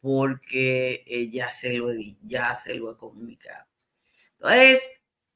porque 0.00 1.02
eh, 1.08 1.28
ya, 1.28 1.50
se 1.50 1.76
lo 1.76 1.88
ya 2.22 2.54
se 2.54 2.76
lo 2.76 2.92
he 2.92 2.96
comunicado. 2.96 3.71
Entonces, 4.42 4.82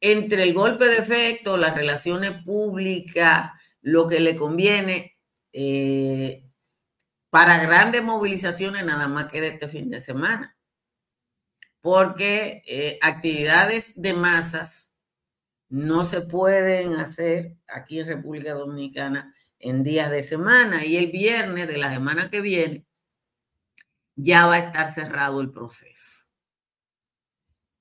entre 0.01 0.43
el 0.43 0.53
golpe 0.53 0.87
de 0.87 0.99
efecto, 0.99 1.57
las 1.57 1.75
relaciones 1.75 2.43
públicas, 2.45 3.53
lo 3.81 4.07
que 4.07 4.19
le 4.19 4.35
conviene, 4.35 5.17
eh, 5.53 6.45
para 7.31 7.59
grandes 7.59 8.03
movilizaciones 8.03 8.85
nada 8.85 9.07
más 9.09 9.27
que 9.27 9.41
de 9.41 9.49
este 9.49 9.69
fin 9.69 9.89
de 9.91 10.01
semana, 10.01 10.57
porque 11.81 12.63
eh, 12.67 12.99
actividades 13.01 13.93
de 13.95 14.15
masas 14.15 14.95
no 15.69 16.05
se 16.05 16.23
pueden 16.23 16.95
hacer 16.95 17.57
aquí 17.69 18.01
en 18.01 18.09
República 18.09 18.55
Dominicana 18.55 19.35
en 19.59 19.83
días 19.85 20.11
de 20.11 20.23
semana 20.23 20.85
y 20.85 20.97
el 20.97 21.13
viernes 21.13 21.69
de 21.69 21.79
la 21.79 21.93
semana 21.93 22.29
que 22.29 22.41
viene 22.41 22.87
ya 24.17 24.47
va 24.47 24.55
a 24.55 24.59
estar 24.59 24.93
cerrado 24.93 25.41
el 25.41 25.51
proceso. 25.51 26.16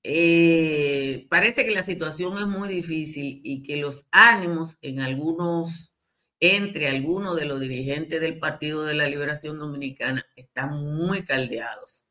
Eh, 0.08 1.26
parece 1.28 1.64
que 1.64 1.72
la 1.72 1.82
situación 1.82 2.38
es 2.38 2.46
muy 2.46 2.68
difícil 2.68 3.40
y 3.42 3.64
que 3.64 3.78
los 3.78 4.06
ánimos 4.12 4.78
en 4.80 5.00
algunos 5.00 5.92
entre 6.38 6.86
algunos 6.86 7.34
de 7.34 7.46
los 7.46 7.58
dirigentes 7.58 8.20
del 8.20 8.38
Partido 8.38 8.84
de 8.84 8.94
la 8.94 9.08
Liberación 9.08 9.58
Dominicana 9.58 10.24
están 10.36 10.80
muy 10.96 11.24
caldeados. 11.24 12.04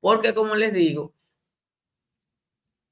Porque 0.00 0.32
como 0.32 0.54
les 0.54 0.72
digo, 0.72 1.14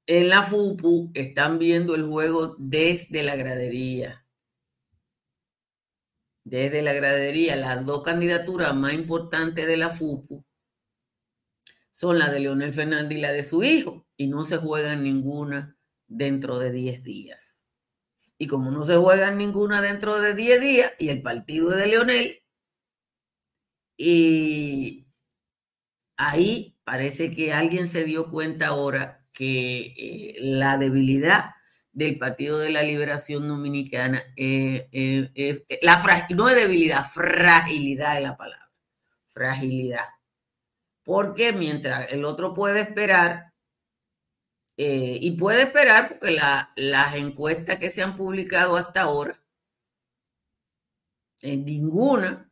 en 0.05 0.29
la 0.29 0.43
FUPU 0.43 1.09
están 1.15 1.57
viendo 1.57 1.95
el 1.95 2.03
juego 2.03 2.55
desde 2.59 3.23
la 3.23 3.35
gradería. 3.35 4.23
Desde 6.43 6.83
la 6.83 6.93
gradería, 6.93 7.55
las 7.55 7.83
dos 7.87 8.03
candidaturas 8.03 8.75
más 8.75 8.93
importantes 8.93 9.65
de 9.65 9.77
la 9.77 9.89
FUPU 9.89 10.45
son 11.93 12.19
la 12.19 12.29
de 12.29 12.41
Leonel 12.41 12.73
Fernández 12.73 13.17
y 13.17 13.21
la 13.21 13.31
de 13.31 13.43
su 13.43 13.63
hijo, 13.63 14.05
y 14.17 14.27
no 14.27 14.43
se 14.43 14.57
juegan 14.57 15.03
ninguna 15.03 15.77
dentro 16.07 16.59
de 16.59 16.71
10 16.71 17.03
días. 17.03 17.63
Y 18.37 18.47
como 18.47 18.69
no 18.71 18.83
se 18.83 18.97
juegan 18.97 19.37
ninguna 19.37 19.81
dentro 19.81 20.19
de 20.19 20.33
10 20.33 20.59
días, 20.59 20.91
y 20.99 21.07
el 21.07 21.21
partido 21.21 21.71
es 21.71 21.77
de 21.77 21.87
Leonel, 21.87 22.43
y 23.95 25.07
ahí 26.17 26.75
parece 26.83 27.31
que 27.31 27.53
alguien 27.53 27.87
se 27.87 28.03
dio 28.03 28.29
cuenta 28.29 28.67
ahora 28.67 29.25
que 29.31 29.93
eh, 29.97 30.35
la 30.41 30.77
debilidad 30.77 31.51
del 31.93 32.17
Partido 32.17 32.57
de 32.57 32.71
la 32.71 32.83
Liberación 32.83 33.47
Dominicana, 33.47 34.23
eh, 34.35 34.89
eh, 34.91 35.31
eh, 35.35 35.79
la 35.83 36.03
no 36.31 36.49
es 36.49 36.55
debilidad, 36.55 37.05
fragilidad 37.05 38.17
es 38.17 38.23
la 38.23 38.35
palabra, 38.35 38.71
fragilidad. 39.29 40.05
Porque 41.03 41.53
mientras 41.53 42.11
el 42.11 42.25
otro 42.25 42.53
puede 42.53 42.81
esperar, 42.81 43.53
y 44.75 45.31
puede 45.37 45.63
esperar 45.63 46.09
porque 46.09 46.35
las 46.75 47.15
encuestas 47.15 47.77
que 47.77 47.91
se 47.91 48.01
han 48.01 48.15
publicado 48.15 48.75
hasta 48.75 49.01
ahora, 49.03 49.39
en 51.41 51.65
ninguna 51.65 52.49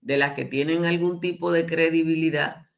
de 0.00 0.16
las 0.16 0.34
que 0.34 0.44
tienen 0.44 0.84
algún 0.84 1.20
tipo 1.20 1.52
de 1.52 1.66
credibilidad, 1.66 2.70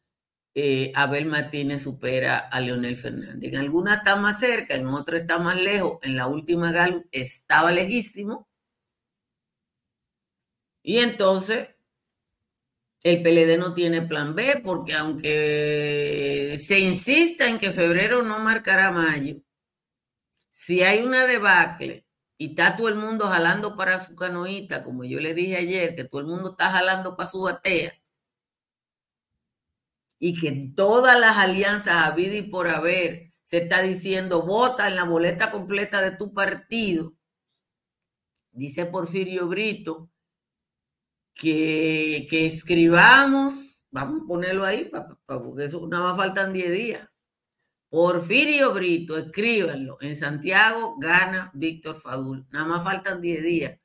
eh, 0.54 0.92
Abel 0.94 1.26
Martínez 1.26 1.82
supera 1.82 2.38
a 2.38 2.60
Leonel 2.60 2.98
Fernández. 2.98 3.52
En 3.52 3.58
alguna 3.58 3.94
está 3.96 4.16
más 4.16 4.38
cerca, 4.40 4.74
en 4.74 4.86
otra 4.88 5.18
está 5.18 5.38
más 5.38 5.60
lejos. 5.60 5.98
En 6.02 6.16
la 6.16 6.26
última 6.26 6.72
Galo 6.72 7.04
estaba 7.10 7.70
lejísimo. 7.72 8.48
Y 10.84 10.98
entonces 10.98 11.68
el 13.04 13.22
PLD 13.22 13.58
no 13.58 13.74
tiene 13.74 14.02
plan 14.02 14.34
B 14.34 14.60
porque 14.64 14.94
aunque 14.94 16.58
se 16.62 16.78
insista 16.78 17.48
en 17.48 17.58
que 17.58 17.72
febrero 17.72 18.22
no 18.22 18.38
marcará 18.38 18.92
mayo, 18.92 19.36
si 20.50 20.82
hay 20.82 21.02
una 21.02 21.26
debacle 21.26 22.06
y 22.38 22.50
está 22.50 22.76
todo 22.76 22.88
el 22.88 22.96
mundo 22.96 23.26
jalando 23.26 23.76
para 23.76 24.04
su 24.04 24.14
canoita, 24.14 24.84
como 24.84 25.04
yo 25.04 25.20
le 25.20 25.34
dije 25.34 25.56
ayer, 25.56 25.94
que 25.96 26.04
todo 26.04 26.20
el 26.20 26.28
mundo 26.28 26.52
está 26.52 26.70
jalando 26.70 27.16
para 27.16 27.28
su 27.30 27.40
batea, 27.42 27.92
y 30.24 30.40
que 30.40 30.72
todas 30.76 31.18
las 31.18 31.36
alianzas 31.36 31.96
habidas 31.96 32.36
y 32.36 32.42
por 32.42 32.68
haber 32.68 33.32
se 33.42 33.58
está 33.58 33.82
diciendo 33.82 34.42
vota 34.42 34.86
en 34.86 34.94
la 34.94 35.02
boleta 35.02 35.50
completa 35.50 36.00
de 36.00 36.12
tu 36.12 36.32
partido, 36.32 37.14
dice 38.52 38.86
Porfirio 38.86 39.48
Brito, 39.48 40.11
que, 41.34 42.26
escribamos, 42.46 43.84
vamos 43.90 44.22
a 44.22 44.26
ponerlo 44.26 44.64
ahí, 44.64 44.90
porque 45.26 45.64
eso 45.64 45.86
nada 45.88 46.04
más 46.04 46.16
faltan 46.16 46.52
10 46.52 46.72
días. 46.72 47.08
Porfirio 47.88 48.72
Brito, 48.72 49.18
escríbanlo. 49.18 49.98
En 50.00 50.16
Santiago 50.16 50.96
gana 50.98 51.50
Víctor 51.54 51.96
Fadul. 51.96 52.46
Nada 52.50 52.64
más 52.64 52.84
faltan 52.84 53.20
10 53.20 53.42
días 53.42 53.78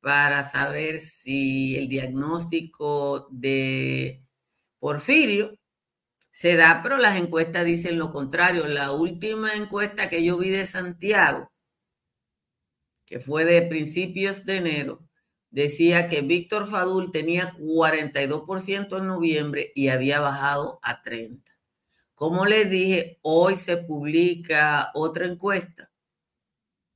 para 0.00 0.44
saber 0.44 1.00
si 1.00 1.76
el 1.76 1.88
diagnóstico 1.88 3.28
de 3.30 4.22
Porfirio 4.78 5.58
se 6.30 6.56
da, 6.56 6.80
pero 6.82 6.96
las 6.96 7.16
encuestas 7.16 7.64
dicen 7.64 7.98
lo 7.98 8.12
contrario. 8.12 8.66
La 8.66 8.92
última 8.92 9.54
encuesta 9.54 10.08
que 10.08 10.24
yo 10.24 10.38
vi 10.38 10.50
de 10.50 10.66
Santiago, 10.66 11.50
que 13.04 13.20
fue 13.20 13.44
de 13.44 13.62
principios 13.62 14.44
de 14.44 14.56
enero, 14.58 15.09
decía 15.50 16.08
que 16.08 16.22
Víctor 16.22 16.66
Fadul 16.66 17.10
tenía 17.10 17.54
42% 17.56 18.98
en 18.98 19.06
noviembre 19.06 19.72
y 19.74 19.88
había 19.88 20.20
bajado 20.20 20.78
a 20.82 21.02
30%. 21.02 21.42
Como 22.14 22.44
les 22.44 22.68
dije, 22.68 23.18
hoy 23.22 23.56
se 23.56 23.78
publica 23.78 24.90
otra 24.94 25.24
encuesta. 25.24 25.90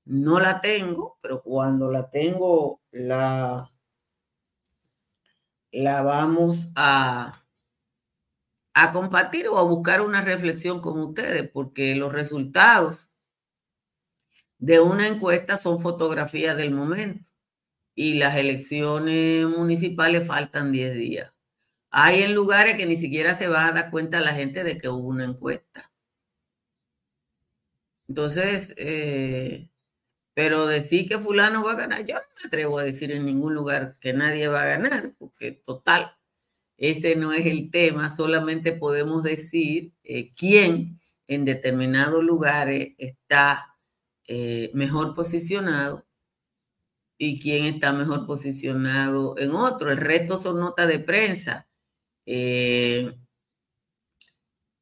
No 0.04 0.38
la 0.38 0.60
tengo, 0.60 1.18
pero 1.22 1.42
cuando 1.42 1.90
la 1.90 2.10
tengo, 2.10 2.82
la, 2.90 3.70
la 5.72 6.02
vamos 6.02 6.68
a, 6.76 7.42
a 8.74 8.90
compartir 8.92 9.48
o 9.48 9.58
a 9.58 9.62
buscar 9.62 10.02
una 10.02 10.20
reflexión 10.22 10.80
con 10.80 11.00
ustedes, 11.00 11.48
porque 11.50 11.94
los 11.94 12.12
resultados 12.12 13.08
de 14.58 14.80
una 14.80 15.08
encuesta 15.08 15.56
son 15.56 15.80
fotografías 15.80 16.54
del 16.56 16.70
momento 16.72 17.33
y 17.94 18.14
las 18.14 18.36
elecciones 18.36 19.46
municipales 19.46 20.26
faltan 20.26 20.72
10 20.72 20.94
días. 20.94 21.32
Hay 21.90 22.22
en 22.22 22.34
lugares 22.34 22.76
que 22.76 22.86
ni 22.86 22.96
siquiera 22.96 23.36
se 23.36 23.48
va 23.48 23.66
a 23.66 23.72
dar 23.72 23.90
cuenta 23.90 24.20
la 24.20 24.34
gente 24.34 24.64
de 24.64 24.76
que 24.76 24.88
hubo 24.88 25.08
una 25.08 25.24
encuesta. 25.24 25.92
Entonces, 28.08 28.74
eh, 28.76 29.68
pero 30.34 30.66
decir 30.66 31.08
que 31.08 31.18
fulano 31.18 31.64
va 31.64 31.72
a 31.72 31.76
ganar, 31.76 32.04
yo 32.04 32.16
no 32.16 32.20
me 32.20 32.46
atrevo 32.48 32.78
a 32.78 32.82
decir 32.82 33.12
en 33.12 33.24
ningún 33.24 33.54
lugar 33.54 33.96
que 34.00 34.12
nadie 34.12 34.48
va 34.48 34.62
a 34.62 34.66
ganar, 34.66 35.14
porque 35.18 35.52
total, 35.52 36.16
ese 36.76 37.16
no 37.16 37.32
es 37.32 37.46
el 37.46 37.70
tema, 37.70 38.10
solamente 38.10 38.72
podemos 38.72 39.22
decir 39.22 39.92
eh, 40.02 40.32
quién 40.34 41.00
en 41.28 41.44
determinados 41.44 42.22
lugares 42.24 42.94
está 42.98 43.76
eh, 44.26 44.70
mejor 44.74 45.14
posicionado 45.14 46.04
y 47.18 47.40
quién 47.40 47.64
está 47.66 47.92
mejor 47.92 48.26
posicionado 48.26 49.36
en 49.38 49.52
otro. 49.52 49.90
El 49.90 49.98
resto 49.98 50.38
son 50.38 50.60
notas 50.60 50.88
de 50.88 50.98
prensa. 50.98 51.68
Eh, 52.26 53.12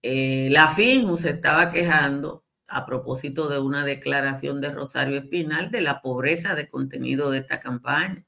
la 0.02 0.68
FINJU 0.68 1.16
se 1.16 1.30
estaba 1.30 1.70
quejando 1.70 2.44
a 2.66 2.86
propósito 2.86 3.48
de 3.48 3.58
una 3.58 3.84
declaración 3.84 4.60
de 4.60 4.70
Rosario 4.70 5.18
Espinal 5.18 5.70
de 5.70 5.82
la 5.82 6.00
pobreza 6.00 6.54
de 6.54 6.68
contenido 6.68 7.30
de 7.30 7.38
esta 7.38 7.60
campaña. 7.60 8.24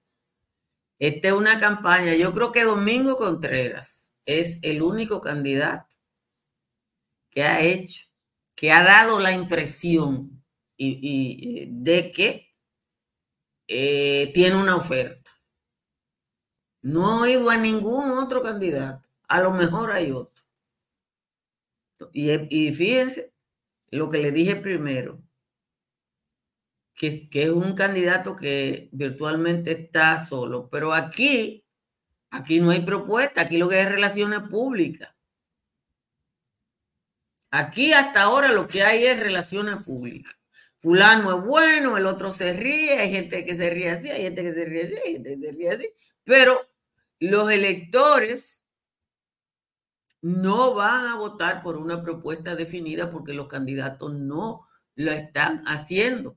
Esta 0.99 1.29
es 1.29 1.35
una 1.35 1.59
campaña, 1.59 2.15
yo 2.15 2.33
creo 2.33 2.53
que 2.53 2.65
Domingo 2.65 3.17
Contreras 3.17 4.11
es 4.27 4.59
el 4.63 4.83
único 4.83 5.21
candidato 5.21 5.95
que 7.31 7.43
ha 7.43 7.61
hecho, 7.63 8.07
que 8.55 8.71
ha 8.71 8.83
dado 8.83 9.19
la 9.19 9.33
impresión 9.33 10.45
y, 10.77 11.67
de 11.69 12.13
que 12.13 12.44
eh, 13.69 14.31
tiene 14.35 14.57
una 14.57 14.77
oferta. 14.77 15.31
No 16.83 17.25
he 17.25 17.37
oído 17.37 17.51
a 17.51 17.57
ningún 17.57 18.11
otro 18.13 18.43
candidato. 18.43 19.09
A 19.29 19.41
lo 19.41 19.53
mejor 19.53 19.91
hay 19.91 20.11
otro. 20.11 20.43
Y, 22.13 22.31
y 22.51 22.73
fíjense 22.73 23.33
lo 23.91 24.09
que 24.09 24.19
le 24.19 24.33
dije 24.33 24.57
primero 24.57 25.25
que, 26.95 27.29
es 27.33 27.51
un 27.51 27.75
candidato 27.75 28.37
que 28.37 28.89
virtualmente 28.93 29.73
está 29.73 30.21
solo. 30.21 30.69
Pero 30.71 30.93
aquí, 30.93 31.65
aquí 32.31 32.61
no 32.61 32.71
hay 32.71 32.81
propuesta, 32.81 33.43
aquí 33.43 33.59
lo 33.59 33.69
que 33.69 33.77
hay 33.77 33.83
es 33.83 33.93
relaciones 33.93 34.41
públicas. 34.49 35.15
Aquí 37.51 37.93
hasta 37.93 38.23
ahora 38.23 38.53
lo 38.53 38.67
que 38.67 38.83
hay 38.83 39.05
es 39.05 39.19
relaciones 39.19 39.83
públicas. 39.83 40.37
Fulano 40.85 41.39
es 41.39 41.47
bueno, 41.47 41.97
el 41.97 42.05
otro 42.05 42.31
se 42.31 42.53
ríe, 42.53 42.99
hay 42.99 43.11
gente 43.11 43.43
que 43.47 43.57
se 43.57 43.71
ríe 43.71 43.89
así, 43.89 44.11
hay 44.11 44.25
gente 44.25 44.43
que 44.43 44.53
se 44.53 44.67
ríe 44.67 44.83
así, 44.83 44.95
hay 44.95 45.13
gente 45.15 45.31
que 45.31 45.47
se 45.47 45.53
ríe 45.53 45.71
así. 45.71 45.89
Pero 46.25 46.61
los 47.21 47.51
electores 47.51 48.63
no 50.21 50.75
van 50.75 51.07
a 51.07 51.17
votar 51.17 51.63
por 51.63 51.79
una 51.79 52.03
propuesta 52.03 52.55
definida 52.55 53.11
porque 53.11 53.33
los 53.33 53.49
candidatos 53.49 54.13
no 54.13 54.69
lo 54.97 55.11
están 55.11 55.65
haciendo. 55.67 56.37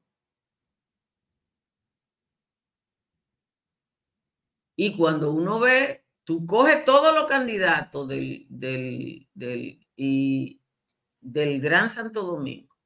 Y 4.77 4.95
cuando 4.95 5.33
uno 5.33 5.59
ve, 5.59 6.05
tú 6.23 6.45
coges 6.45 6.85
todos 6.85 7.13
los 7.13 7.25
candidatos 7.25 8.07
del, 8.07 8.45
del, 8.49 9.27
y 9.97 10.61
del 11.19 11.59
Gran 11.59 11.89
Santo 11.89 12.23
Domingo. 12.23 12.76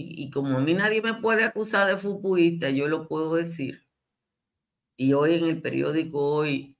Y, 0.00 0.30
como 0.30 0.58
a 0.58 0.60
mí 0.60 0.74
nadie 0.74 1.02
me 1.02 1.14
puede 1.14 1.42
acusar 1.44 1.88
de 1.88 1.96
fupuista, 1.96 2.70
yo 2.70 2.86
lo 2.86 3.08
puedo 3.08 3.34
decir. 3.34 3.84
Y 4.96 5.12
hoy 5.12 5.34
en 5.34 5.44
el 5.44 5.60
periódico 5.60 6.20
hoy 6.20 6.76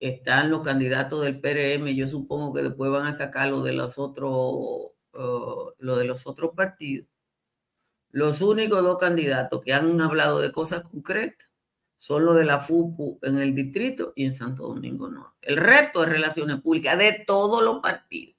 están 0.00 0.50
los 0.50 0.62
candidatos 0.62 1.22
del 1.24 1.40
PRM, 1.40 1.94
yo 1.94 2.06
supongo 2.08 2.54
que 2.54 2.62
después 2.62 2.90
van 2.90 3.06
a 3.06 3.16
sacar 3.16 3.50
lo 3.50 3.62
de 3.62 3.74
los 3.74 3.98
otros, 3.98 4.30
uh, 4.32 5.70
lo 5.78 5.96
de 5.96 6.04
los 6.04 6.26
otros 6.26 6.52
partidos. 6.56 7.06
Los 8.10 8.40
únicos 8.40 8.82
dos 8.82 8.96
candidatos 8.96 9.60
que 9.60 9.74
han 9.74 10.00
hablado 10.00 10.40
de 10.40 10.50
cosas 10.50 10.88
concretas 10.88 11.48
son 11.98 12.24
los 12.24 12.36
de 12.36 12.44
la 12.46 12.60
FUPU 12.60 13.18
en 13.22 13.38
el 13.38 13.54
distrito 13.54 14.14
y 14.16 14.24
en 14.24 14.32
Santo 14.32 14.68
Domingo 14.68 15.10
Norte. 15.10 15.36
El 15.42 15.58
resto 15.58 16.02
es 16.02 16.08
relaciones 16.08 16.62
públicas 16.62 16.96
de 16.96 17.24
todos 17.26 17.62
los 17.62 17.80
partidos. 17.82 18.36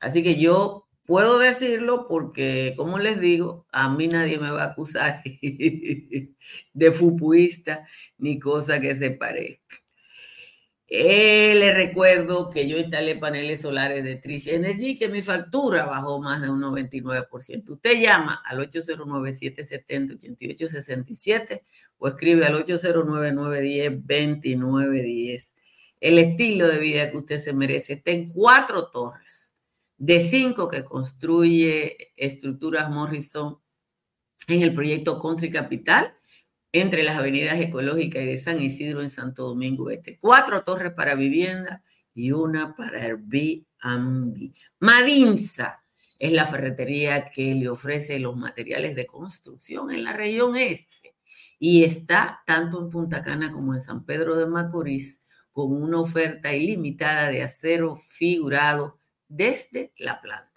Así 0.00 0.22
que 0.22 0.40
yo 0.40 0.89
puedo 1.10 1.38
decirlo 1.40 2.06
porque, 2.06 2.72
como 2.76 3.00
les 3.00 3.18
digo, 3.18 3.66
a 3.72 3.88
mí 3.88 4.06
nadie 4.06 4.38
me 4.38 4.52
va 4.52 4.62
a 4.62 4.66
acusar 4.66 5.24
de 6.72 6.92
fupuista 6.92 7.84
ni 8.18 8.38
cosa 8.38 8.78
que 8.78 8.94
se 8.94 9.10
parezca. 9.10 9.78
Eh, 10.86 11.56
les 11.56 11.74
recuerdo 11.74 12.48
que 12.48 12.68
yo 12.68 12.78
instalé 12.78 13.16
paneles 13.16 13.62
solares 13.62 14.04
de 14.04 14.14
Tricia 14.16 14.54
Energy, 14.54 14.96
que 14.96 15.08
mi 15.08 15.20
factura 15.20 15.84
bajó 15.84 16.20
más 16.20 16.42
de 16.42 16.48
un 16.48 16.60
99%. 16.60 17.70
Usted 17.70 18.00
llama 18.00 18.40
al 18.46 18.60
809-770-8867 18.70 21.62
o 21.98 22.06
escribe 22.06 22.46
al 22.46 22.64
809-910-2910. 22.64 25.54
El 25.98 26.20
estilo 26.20 26.68
de 26.68 26.78
vida 26.78 27.10
que 27.10 27.18
usted 27.18 27.42
se 27.42 27.52
merece 27.52 27.94
está 27.94 28.12
en 28.12 28.30
cuatro 28.30 28.92
torres 28.92 29.49
de 30.00 30.20
cinco 30.20 30.66
que 30.66 30.82
construye 30.82 32.10
estructuras 32.16 32.90
Morrison 32.90 33.58
en 34.48 34.62
el 34.62 34.72
proyecto 34.72 35.20
Country 35.20 35.50
Capital 35.50 36.14
entre 36.72 37.02
las 37.02 37.18
avenidas 37.18 37.60
ecológicas 37.60 38.22
y 38.22 38.26
de 38.26 38.38
San 38.38 38.62
Isidro 38.62 39.02
en 39.02 39.10
Santo 39.10 39.46
Domingo 39.46 39.90
Este. 39.90 40.18
Cuatro 40.18 40.64
torres 40.64 40.94
para 40.94 41.14
vivienda 41.16 41.84
y 42.14 42.32
una 42.32 42.74
para 42.74 42.98
Airbnb. 43.02 44.54
Madinza 44.78 45.82
es 46.18 46.32
la 46.32 46.46
ferretería 46.46 47.30
que 47.30 47.54
le 47.54 47.68
ofrece 47.68 48.18
los 48.20 48.36
materiales 48.38 48.96
de 48.96 49.04
construcción 49.04 49.90
en 49.90 50.04
la 50.04 50.14
región 50.14 50.56
este 50.56 51.14
y 51.58 51.84
está 51.84 52.42
tanto 52.46 52.80
en 52.80 52.88
Punta 52.88 53.20
Cana 53.20 53.52
como 53.52 53.74
en 53.74 53.82
San 53.82 54.06
Pedro 54.06 54.38
de 54.38 54.46
Macorís 54.46 55.20
con 55.50 55.74
una 55.74 56.00
oferta 56.00 56.54
ilimitada 56.54 57.28
de 57.28 57.42
acero 57.42 57.96
figurado 57.96 58.99
desde 59.30 59.94
la 59.96 60.20
planta. 60.20 60.50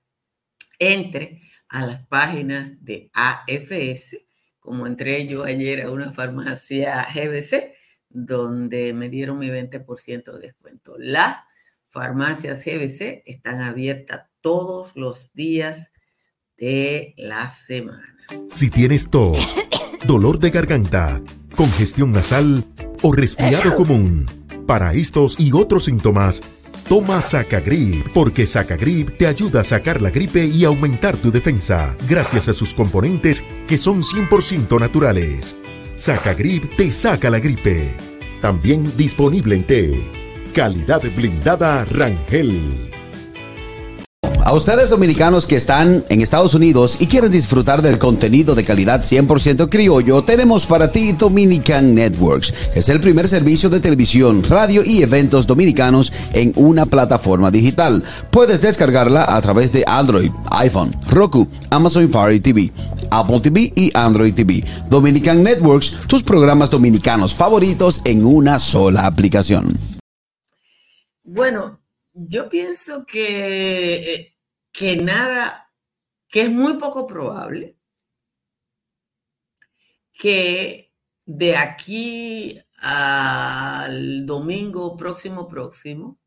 Entre 0.78 1.42
a 1.68 1.86
las 1.86 2.04
páginas 2.06 2.84
de 2.84 3.10
AFS, 3.12 4.16
como 4.58 4.86
entré 4.86 5.26
yo 5.26 5.44
ayer 5.44 5.82
a 5.82 5.90
una 5.90 6.12
farmacia 6.12 7.06
GBC, 7.14 7.74
donde 8.10 8.92
me 8.92 9.08
dieron 9.08 9.38
mi 9.38 9.48
20% 9.48 10.32
de 10.32 10.40
descuento. 10.40 10.96
Las 10.98 11.36
farmacias 11.88 12.64
GBC 12.64 13.22
están 13.24 13.60
abiertas 13.60 14.26
todos 14.40 14.96
los 14.96 15.32
días 15.32 15.92
de 16.56 17.14
la 17.16 17.48
semana. 17.48 18.16
Si 18.52 18.70
tienes 18.70 19.08
tos, 19.08 19.56
dolor 20.06 20.38
de 20.38 20.50
garganta, 20.50 21.22
congestión 21.56 22.12
nasal 22.12 22.64
o 23.02 23.12
resfriado 23.12 23.74
común, 23.74 24.26
para 24.66 24.92
estos 24.92 25.40
y 25.40 25.52
otros 25.52 25.84
síntomas, 25.84 26.42
toma 26.88 27.22
Sacagrip, 27.22 28.08
porque 28.12 28.46
Sacagrip 28.46 29.16
te 29.16 29.26
ayuda 29.26 29.60
a 29.60 29.64
sacar 29.64 30.00
la 30.00 30.10
gripe 30.10 30.44
y 30.44 30.64
aumentar 30.64 31.16
tu 31.16 31.30
defensa, 31.30 31.96
gracias 32.08 32.48
a 32.48 32.52
sus 32.52 32.74
componentes 32.74 33.42
que 33.66 33.78
son 33.78 34.02
100% 34.02 34.78
naturales. 34.78 35.56
Sacagrip 36.00 36.76
te 36.78 36.90
saca 36.92 37.28
la 37.28 37.38
gripe. 37.38 37.94
También 38.40 38.90
disponible 38.96 39.54
en 39.54 39.64
té. 39.64 40.00
Calidad 40.54 41.02
blindada 41.14 41.84
Rangel. 41.84 42.90
A 44.50 44.54
ustedes 44.54 44.90
dominicanos 44.90 45.46
que 45.46 45.54
están 45.54 46.04
en 46.08 46.22
Estados 46.22 46.54
Unidos 46.54 47.00
y 47.00 47.06
quieren 47.06 47.30
disfrutar 47.30 47.82
del 47.82 48.00
contenido 48.00 48.56
de 48.56 48.64
calidad 48.64 49.00
100% 49.00 49.68
criollo, 49.68 50.24
tenemos 50.24 50.66
para 50.66 50.90
ti 50.90 51.12
Dominican 51.12 51.94
Networks. 51.94 52.52
Es 52.74 52.88
el 52.88 52.98
primer 53.00 53.28
servicio 53.28 53.70
de 53.70 53.78
televisión, 53.78 54.42
radio 54.42 54.82
y 54.84 55.04
eventos 55.04 55.46
dominicanos 55.46 56.12
en 56.32 56.52
una 56.56 56.84
plataforma 56.84 57.52
digital. 57.52 58.02
Puedes 58.32 58.60
descargarla 58.60 59.36
a 59.36 59.40
través 59.40 59.70
de 59.70 59.84
Android, 59.86 60.32
iPhone, 60.50 60.90
Roku, 61.08 61.46
Amazon 61.70 62.10
Fire 62.10 62.42
TV, 62.42 62.72
Apple 63.12 63.38
TV 63.38 63.72
y 63.76 63.92
Android 63.94 64.34
TV. 64.34 64.64
Dominican 64.88 65.44
Networks, 65.44 65.94
tus 66.08 66.24
programas 66.24 66.70
dominicanos 66.70 67.36
favoritos 67.36 68.02
en 68.04 68.26
una 68.26 68.58
sola 68.58 69.06
aplicación. 69.06 69.78
Bueno, 71.22 71.78
yo 72.14 72.48
pienso 72.48 73.06
que 73.06 73.94
eh, 73.94 74.29
que 74.72 74.96
nada, 74.96 75.72
que 76.28 76.42
es 76.42 76.50
muy 76.50 76.74
poco 76.74 77.06
probable 77.06 77.76
que 80.12 80.92
de 81.24 81.56
aquí 81.56 82.61
al 82.78 84.26
domingo 84.26 84.96
próximo 84.96 85.48
próximo 85.48 86.18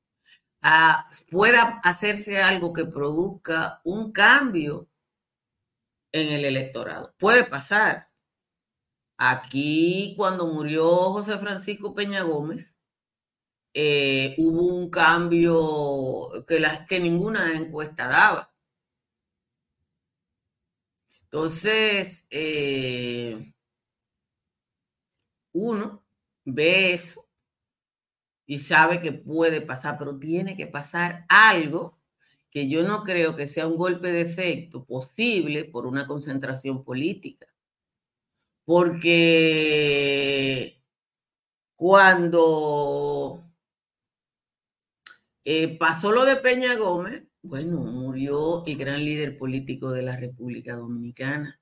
pueda 1.29 1.79
hacerse 1.83 2.41
algo 2.41 2.73
que 2.73 2.85
produzca 2.85 3.81
un 3.83 4.11
cambio 4.11 4.89
en 6.11 6.29
el 6.29 6.45
electorado. 6.45 7.13
Puede 7.17 7.43
pasar. 7.43 8.09
Aquí 9.17 10.15
cuando 10.17 10.47
murió 10.47 10.87
José 11.11 11.37
Francisco 11.37 11.93
Peña 11.93 12.23
Gómez, 12.23 12.72
eh, 13.73 14.35
hubo 14.37 14.75
un 14.75 14.89
cambio 14.89 16.45
que, 16.47 16.59
las, 16.59 16.85
que 16.87 16.99
ninguna 16.99 17.57
encuesta 17.57 18.07
daba. 18.07 18.53
Entonces, 21.23 22.25
eh, 22.29 23.53
uno 25.53 26.03
ve 26.45 26.93
eso 26.93 27.27
y 28.45 28.59
sabe 28.59 29.01
que 29.01 29.13
puede 29.13 29.61
pasar, 29.61 29.97
pero 29.97 30.19
tiene 30.19 30.55
que 30.55 30.67
pasar 30.67 31.25
algo 31.29 31.97
que 32.51 32.69
yo 32.69 32.83
no 32.83 33.01
creo 33.03 33.35
que 33.35 33.47
sea 33.47 33.67
un 33.67 33.77
golpe 33.77 34.11
de 34.11 34.21
efecto 34.21 34.85
posible 34.85 35.65
por 35.65 35.87
una 35.87 36.05
concentración 36.05 36.83
política. 36.83 37.47
Porque 38.65 40.81
cuando 41.75 43.42
eh, 45.45 45.77
pasó 45.77 46.11
lo 46.11 46.25
de 46.25 46.37
Peña 46.37 46.75
Gómez, 46.77 47.23
bueno, 47.41 47.79
murió 47.79 48.65
el 48.65 48.77
gran 48.77 49.03
líder 49.03 49.37
político 49.37 49.91
de 49.91 50.01
la 50.03 50.15
República 50.15 50.75
Dominicana. 50.75 51.59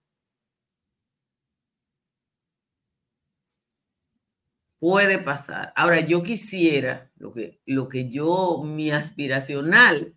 Puede 4.80 5.20
pasar. 5.20 5.74
Ahora, 5.76 6.00
yo 6.02 6.24
quisiera, 6.24 7.12
lo 7.16 7.32
que, 7.32 7.62
lo 7.66 7.88
que 7.88 8.10
yo, 8.10 8.64
mi 8.64 8.92
aspiracional, 8.92 10.16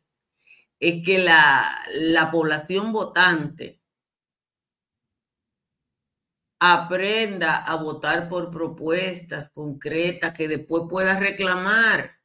es 0.81 1.05
que 1.05 1.18
la, 1.18 1.64
la 1.94 2.31
población 2.31 2.92
votante 2.92 3.81
aprenda 6.61 7.57
a 7.57 7.77
votar 7.77 8.29
por 8.29 8.50
propuestas 8.50 9.50
concretas 9.50 10.33
que 10.37 10.48
después 10.48 10.85
pueda 10.88 11.18
reclamar 11.18 12.18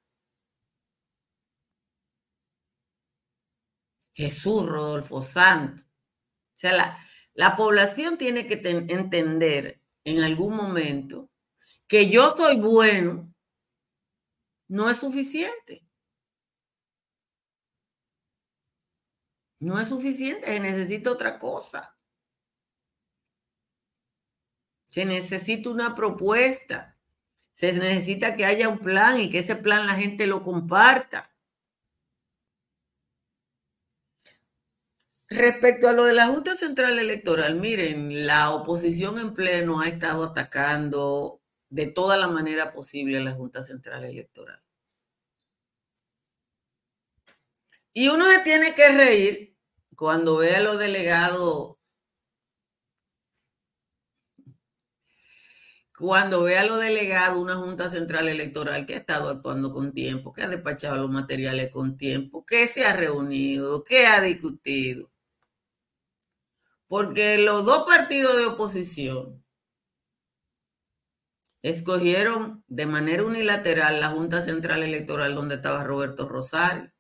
Jesús 4.20 4.66
Rodolfo 4.66 5.22
Santo. 5.22 5.82
O 5.82 6.58
sea, 6.58 7.00
la, 7.34 7.56
población 7.56 8.18
tiene 8.18 8.48
que 8.48 8.60
entender 8.90 9.82
en 10.04 10.20
algún 10.20 10.58
momento 10.58 11.32
que 11.88 12.10
yo 12.10 12.36
soy 12.36 12.60
bueno 12.60 13.34
no 14.68 14.90
es 14.90 14.98
suficiente. 14.98 15.86
No 19.62 19.80
es 19.80 19.88
suficiente, 19.88 20.48
se 20.48 20.60
necesita 20.60 21.12
otra 21.12 21.40
cosa. 21.40 21.98
Se 24.90 25.06
necesita 25.06 25.70
una 25.70 25.96
propuesta. 25.96 26.98
Se 27.54 27.72
necesita 27.72 28.36
que 28.36 28.44
haya 28.44 28.68
un 28.68 28.80
plan 28.80 29.18
y 29.18 29.30
que 29.30 29.40
ese 29.40 29.56
plan 29.56 29.88
la 29.88 29.96
gente 29.96 30.28
lo 30.28 30.44
comparta. 30.44 31.32
Respecto 35.30 35.88
a 35.88 35.94
lo 35.94 36.06
de 36.06 36.14
la 36.14 36.28
Junta 36.28 36.56
Central 36.56 36.98
Electoral, 36.98 37.56
miren, 37.56 38.26
la 38.26 38.50
oposición 38.52 39.20
en 39.20 39.34
pleno 39.36 39.80
ha 39.80 39.88
estado 39.88 40.24
atacando 40.24 41.42
de 41.70 41.86
toda 41.86 42.18
la 42.18 42.28
manera 42.28 42.74
posible 42.74 43.18
a 43.20 43.22
la 43.22 43.34
Junta 43.34 43.62
Central 43.62 44.06
Electoral. 44.06 44.60
Y 47.94 48.08
uno 48.08 48.26
se 48.26 48.40
tiene 48.40 48.74
que 48.74 48.90
reír 48.90 49.56
cuando 49.96 50.38
ve 50.38 50.56
a 50.56 50.62
los 50.62 50.80
delegados 50.80 51.76
cuando 55.98 56.44
ve 56.44 56.58
a 56.58 56.64
los 56.66 56.80
delegados 56.80 57.38
una 57.38 57.56
Junta 57.56 57.90
Central 57.90 58.30
Electoral 58.30 58.86
que 58.86 58.96
ha 58.96 58.98
estado 59.00 59.30
actuando 59.30 59.72
con 59.72 59.94
tiempo, 59.94 60.32
que 60.34 60.44
ha 60.44 60.48
despachado 60.48 60.96
los 61.02 61.12
materiales 61.12 61.70
con 61.70 61.98
tiempo, 61.98 62.46
que 62.46 62.68
se 62.68 62.86
ha 62.86 62.94
reunido, 62.96 63.84
que 63.84 64.06
ha 64.08 64.22
discutido. 64.22 65.12
Porque 66.90 67.38
los 67.38 67.64
dos 67.66 67.86
partidos 67.86 68.36
de 68.36 68.48
oposición 68.48 69.46
escogieron 71.62 72.64
de 72.68 72.86
manera 72.88 73.24
unilateral 73.24 74.00
la 74.00 74.10
Junta 74.10 74.42
Central 74.42 74.84
Electoral 74.84 75.36
donde 75.36 75.56
estaba 75.56 75.84
Roberto 75.84 76.28
Rosario. 76.28 76.92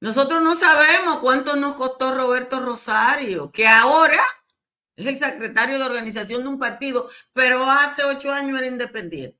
Nosotros 0.00 0.42
no 0.42 0.56
sabemos 0.56 1.18
cuánto 1.20 1.56
nos 1.56 1.76
costó 1.76 2.14
Roberto 2.14 2.58
Rosario, 2.60 3.52
que 3.52 3.68
ahora 3.68 4.20
es 4.96 5.06
el 5.06 5.18
secretario 5.18 5.78
de 5.78 5.84
organización 5.84 6.42
de 6.42 6.48
un 6.48 6.58
partido, 6.58 7.08
pero 7.32 7.70
hace 7.70 8.04
ocho 8.04 8.32
años 8.32 8.58
era 8.58 8.66
independiente. 8.66 9.39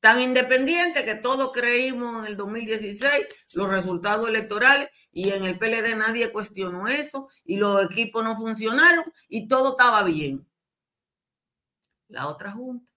Tan 0.00 0.20
independiente 0.20 1.04
que 1.04 1.14
todos 1.14 1.50
creímos 1.52 2.20
en 2.20 2.26
el 2.26 2.36
2016 2.36 3.26
los 3.54 3.68
resultados 3.68 4.28
electorales 4.28 4.88
y 5.10 5.30
en 5.30 5.44
el 5.44 5.58
PLD 5.58 5.96
nadie 5.96 6.30
cuestionó 6.30 6.86
eso 6.86 7.28
y 7.44 7.56
los 7.56 7.84
equipos 7.90 8.22
no 8.22 8.36
funcionaron 8.36 9.04
y 9.28 9.48
todo 9.48 9.70
estaba 9.70 10.02
bien. 10.02 10.46
La 12.08 12.28
otra 12.28 12.52
junta. 12.52 12.92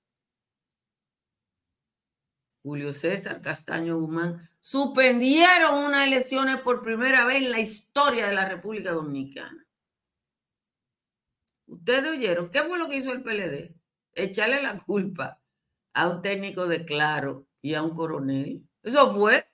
Julio 2.62 2.94
César 2.94 3.42
Castaño 3.42 3.98
Guzmán 3.98 4.50
suspendieron 4.62 5.86
unas 5.86 6.06
elecciones 6.06 6.58
por 6.58 6.84
primera 6.84 7.26
vez 7.26 7.38
en 7.38 7.52
la 7.52 7.60
historia 7.60 8.28
de 8.28 8.36
la 8.36 8.48
República 8.48 8.92
Dominicana. 8.92 9.66
Ustedes 11.66 12.10
oyeron, 12.10 12.52
¿qué 12.52 12.62
fue 12.64 12.78
lo 12.78 12.88
que 12.88 12.98
hizo 12.98 13.14
el 13.14 13.24
PLD? 13.24 13.74
Echarle 14.14 14.62
la 14.62 14.78
culpa 14.78 15.40
a 15.94 16.08
un 16.08 16.22
técnico 16.22 16.68
de 16.68 16.86
Claro 16.86 17.48
y 17.62 17.74
a 17.74 17.84
un 17.84 17.96
coronel. 17.96 18.68
Eso 18.84 19.14
fue. 19.14 19.46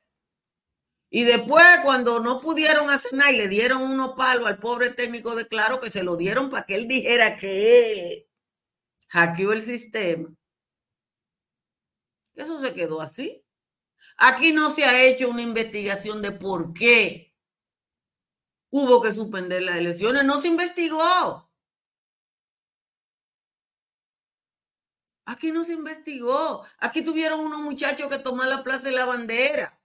Y 1.09 1.23
después, 1.23 1.63
cuando 1.83 2.19
no 2.19 2.39
pudieron 2.39 2.89
hacer 2.89 3.13
nada 3.13 3.31
y 3.31 3.37
le 3.37 3.47
dieron 3.47 3.81
unos 3.81 4.15
palos 4.15 4.47
al 4.47 4.59
pobre 4.59 4.89
técnico 4.89 5.35
de 5.35 5.47
Claro, 5.47 5.79
que 5.79 5.89
se 5.89 6.03
lo 6.03 6.17
dieron 6.17 6.49
para 6.49 6.65
que 6.65 6.75
él 6.75 6.87
dijera 6.87 7.37
que 7.37 7.91
él 7.91 8.27
hackeó 9.09 9.53
el 9.53 9.61
sistema. 9.61 10.29
Eso 12.35 12.61
se 12.61 12.73
quedó 12.73 13.01
así. 13.01 13.45
Aquí 14.17 14.51
no 14.51 14.71
se 14.71 14.85
ha 14.85 15.03
hecho 15.03 15.29
una 15.29 15.41
investigación 15.41 16.21
de 16.21 16.31
por 16.31 16.73
qué 16.73 17.33
hubo 18.69 19.01
que 19.01 19.13
suspender 19.13 19.63
las 19.63 19.77
elecciones. 19.77 20.25
No 20.25 20.39
se 20.39 20.49
investigó. 20.49 21.44
Aquí 25.25 25.51
no 25.51 25.63
se 25.63 25.73
investigó. 25.73 26.65
Aquí 26.77 27.03
tuvieron 27.03 27.39
unos 27.39 27.59
muchachos 27.59 28.07
que 28.07 28.19
tomar 28.19 28.47
la 28.47 28.63
plaza 28.63 28.89
de 28.89 28.95
la 28.95 29.05
bandera. 29.05 29.79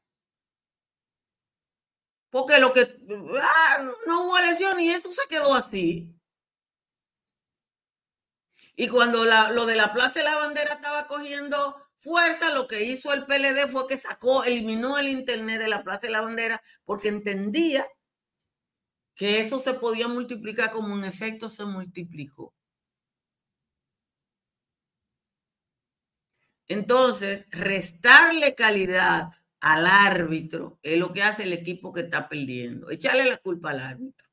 Porque 2.30 2.58
lo 2.58 2.72
que 2.72 2.96
ah, 3.42 3.92
no 4.06 4.24
hubo 4.26 4.38
elección 4.38 4.78
y 4.80 4.90
eso 4.90 5.10
se 5.10 5.26
quedó 5.28 5.54
así. 5.54 6.14
Y 8.76 8.88
cuando 8.88 9.24
lo 9.24 9.66
de 9.66 9.76
la 9.76 9.92
plaza 9.92 10.20
de 10.20 10.24
la 10.24 10.36
bandera 10.36 10.74
estaba 10.74 11.06
cogiendo 11.06 11.76
fuerza, 11.96 12.54
lo 12.54 12.66
que 12.66 12.84
hizo 12.84 13.12
el 13.12 13.26
PLD 13.26 13.68
fue 13.68 13.86
que 13.86 13.98
sacó, 13.98 14.44
eliminó 14.44 14.98
el 14.98 15.08
internet 15.08 15.60
de 15.60 15.68
la 15.68 15.82
plaza 15.82 16.06
de 16.06 16.12
la 16.12 16.22
bandera 16.22 16.62
porque 16.84 17.08
entendía 17.08 17.86
que 19.14 19.40
eso 19.40 19.60
se 19.60 19.74
podía 19.74 20.08
multiplicar 20.08 20.70
como 20.70 20.94
un 20.94 21.04
efecto 21.04 21.48
se 21.48 21.64
multiplicó. 21.66 22.54
Entonces, 26.70 27.48
restarle 27.50 28.54
calidad 28.54 29.32
al 29.60 29.86
árbitro 29.86 30.78
es 30.84 31.00
lo 31.00 31.12
que 31.12 31.24
hace 31.24 31.42
el 31.42 31.52
equipo 31.52 31.92
que 31.92 32.02
está 32.02 32.28
perdiendo. 32.28 32.90
Echarle 32.90 33.24
la 33.24 33.38
culpa 33.38 33.70
al 33.70 33.80
árbitro. 33.80 34.28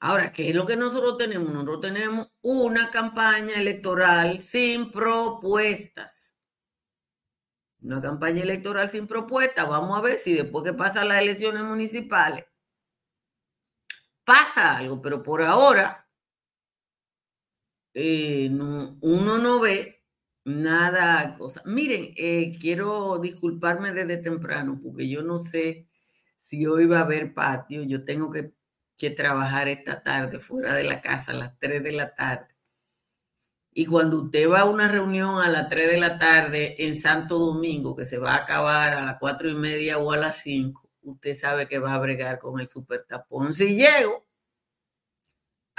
Ahora, 0.00 0.32
¿qué 0.32 0.48
es 0.48 0.56
lo 0.56 0.66
que 0.66 0.76
nosotros 0.76 1.16
tenemos? 1.16 1.52
Nosotros 1.52 1.80
tenemos 1.80 2.28
una 2.40 2.90
campaña 2.90 3.54
electoral 3.54 4.40
sin 4.40 4.90
propuestas. 4.90 6.34
Una 7.82 8.00
campaña 8.00 8.42
electoral 8.42 8.90
sin 8.90 9.06
propuestas. 9.06 9.68
Vamos 9.68 9.96
a 9.96 10.02
ver 10.02 10.18
si 10.18 10.34
después 10.34 10.64
que 10.64 10.72
pasan 10.72 11.06
las 11.06 11.22
elecciones 11.22 11.62
municipales 11.62 12.46
pasa 14.24 14.76
algo, 14.76 15.00
pero 15.00 15.22
por 15.22 15.40
ahora 15.40 16.09
eh, 17.94 18.48
no, 18.50 18.98
uno 19.00 19.38
no 19.38 19.60
ve 19.60 20.04
nada, 20.44 21.34
cosa. 21.34 21.62
Miren, 21.66 22.12
eh, 22.16 22.56
quiero 22.60 23.18
disculparme 23.18 23.92
desde 23.92 24.18
temprano 24.18 24.80
porque 24.82 25.08
yo 25.08 25.22
no 25.22 25.38
sé 25.38 25.88
si 26.38 26.66
hoy 26.66 26.86
va 26.86 27.00
a 27.00 27.02
haber 27.02 27.34
patio. 27.34 27.82
Yo 27.84 28.04
tengo 28.04 28.30
que, 28.30 28.52
que 28.96 29.10
trabajar 29.10 29.68
esta 29.68 30.02
tarde 30.02 30.40
fuera 30.40 30.74
de 30.74 30.84
la 30.84 31.00
casa 31.00 31.32
a 31.32 31.36
las 31.36 31.58
3 31.58 31.82
de 31.82 31.92
la 31.92 32.14
tarde. 32.14 32.48
Y 33.72 33.86
cuando 33.86 34.24
usted 34.24 34.50
va 34.50 34.60
a 34.60 34.64
una 34.64 34.88
reunión 34.88 35.40
a 35.40 35.48
las 35.48 35.68
3 35.68 35.90
de 35.92 35.98
la 35.98 36.18
tarde 36.18 36.74
en 36.86 36.96
Santo 36.96 37.38
Domingo, 37.38 37.94
que 37.94 38.04
se 38.04 38.18
va 38.18 38.32
a 38.34 38.38
acabar 38.38 38.94
a 38.94 39.04
las 39.04 39.16
4 39.20 39.48
y 39.48 39.54
media 39.54 39.98
o 39.98 40.12
a 40.12 40.16
las 40.16 40.38
5, 40.42 40.90
usted 41.02 41.36
sabe 41.36 41.68
que 41.68 41.78
va 41.78 41.94
a 41.94 41.98
bregar 42.00 42.38
con 42.38 42.60
el 42.60 42.68
super 42.68 43.04
tapón. 43.04 43.54
Si 43.54 43.76
llego, 43.76 44.26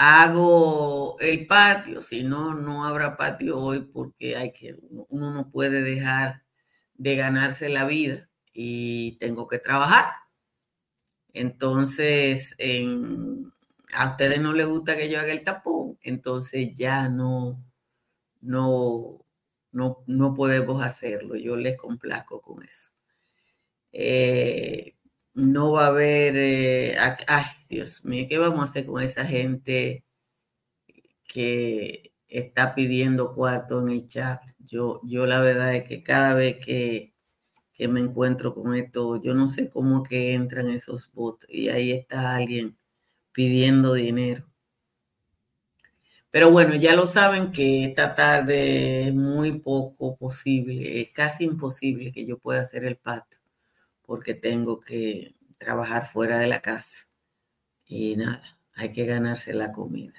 hago 0.03 1.15
el 1.19 1.45
patio, 1.45 2.01
si 2.01 2.23
no, 2.23 2.55
no 2.55 2.85
habrá 2.85 3.17
patio 3.17 3.59
hoy 3.59 3.81
porque 3.81 4.35
hay 4.35 4.51
que, 4.51 4.75
uno 5.09 5.31
no 5.31 5.49
puede 5.51 5.83
dejar 5.83 6.43
de 6.95 7.15
ganarse 7.15 7.69
la 7.69 7.85
vida 7.85 8.27
y 8.51 9.17
tengo 9.19 9.47
que 9.47 9.59
trabajar. 9.59 10.05
Entonces, 11.33 12.55
a 13.93 14.07
ustedes 14.07 14.41
no 14.41 14.53
les 14.53 14.65
gusta 14.65 14.97
que 14.97 15.07
yo 15.07 15.19
haga 15.19 15.31
el 15.31 15.43
tapón, 15.43 15.99
entonces 16.01 16.75
ya 16.75 17.07
no, 17.07 17.63
no, 18.41 19.23
no, 19.71 20.03
no 20.07 20.33
podemos 20.33 20.83
hacerlo. 20.83 21.35
Yo 21.35 21.55
les 21.57 21.77
complazco 21.77 22.41
con 22.41 22.63
eso. 22.63 22.89
Eh, 23.91 24.95
no 25.35 25.73
va 25.73 25.85
a 25.85 25.87
haber, 25.89 26.35
eh, 26.37 26.97
Dios 27.71 28.03
mío, 28.05 28.25
¿qué 28.29 28.37
vamos 28.37 28.59
a 28.59 28.63
hacer 28.65 28.85
con 28.85 29.01
esa 29.01 29.25
gente 29.25 30.03
que 31.27 32.13
está 32.27 32.75
pidiendo 32.75 33.31
cuarto 33.31 33.79
en 33.81 33.89
el 33.89 34.07
chat? 34.07 34.41
Yo, 34.59 35.01
yo 35.05 35.25
la 35.25 35.39
verdad 35.41 35.73
es 35.75 35.87
que 35.87 36.03
cada 36.03 36.33
vez 36.35 36.57
que, 36.63 37.13
que 37.73 37.87
me 37.87 38.01
encuentro 38.01 38.53
con 38.53 38.75
esto, 38.75 39.21
yo 39.21 39.33
no 39.33 39.47
sé 39.47 39.69
cómo 39.69 40.03
que 40.03 40.33
entran 40.33 40.69
esos 40.69 41.11
bots 41.13 41.45
y 41.49 41.69
ahí 41.69 41.91
está 41.91 42.35
alguien 42.35 42.77
pidiendo 43.31 43.93
dinero. 43.93 44.45
Pero 46.29 46.51
bueno, 46.51 46.75
ya 46.75 46.95
lo 46.95 47.07
saben 47.07 47.51
que 47.51 47.85
esta 47.85 48.15
tarde 48.15 49.07
es 49.07 49.13
muy 49.13 49.59
poco 49.59 50.17
posible, 50.17 51.01
es 51.01 51.11
casi 51.11 51.45
imposible 51.45 52.11
que 52.11 52.25
yo 52.25 52.37
pueda 52.37 52.61
hacer 52.61 52.85
el 52.85 52.97
pato 52.97 53.37
porque 54.03 54.33
tengo 54.33 54.79
que 54.79 55.35
trabajar 55.57 56.05
fuera 56.07 56.39
de 56.39 56.47
la 56.47 56.61
casa. 56.61 57.10
Y 57.91 58.15
nada, 58.15 58.41
hay 58.75 58.93
que 58.93 59.05
ganarse 59.05 59.53
la 59.53 59.73
comida. 59.73 60.13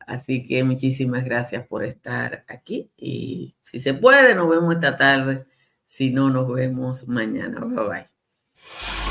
Así 0.00 0.44
que 0.44 0.62
muchísimas 0.62 1.24
gracias 1.24 1.66
por 1.66 1.84
estar 1.84 2.44
aquí 2.46 2.90
y 2.98 3.54
si 3.62 3.80
se 3.80 3.94
puede, 3.94 4.34
nos 4.34 4.50
vemos 4.50 4.74
esta 4.74 4.94
tarde. 4.94 5.46
Si 5.84 6.10
no, 6.10 6.28
nos 6.28 6.52
vemos 6.52 7.08
mañana. 7.08 7.60
Bye 7.60 7.88
bye. 7.88 9.01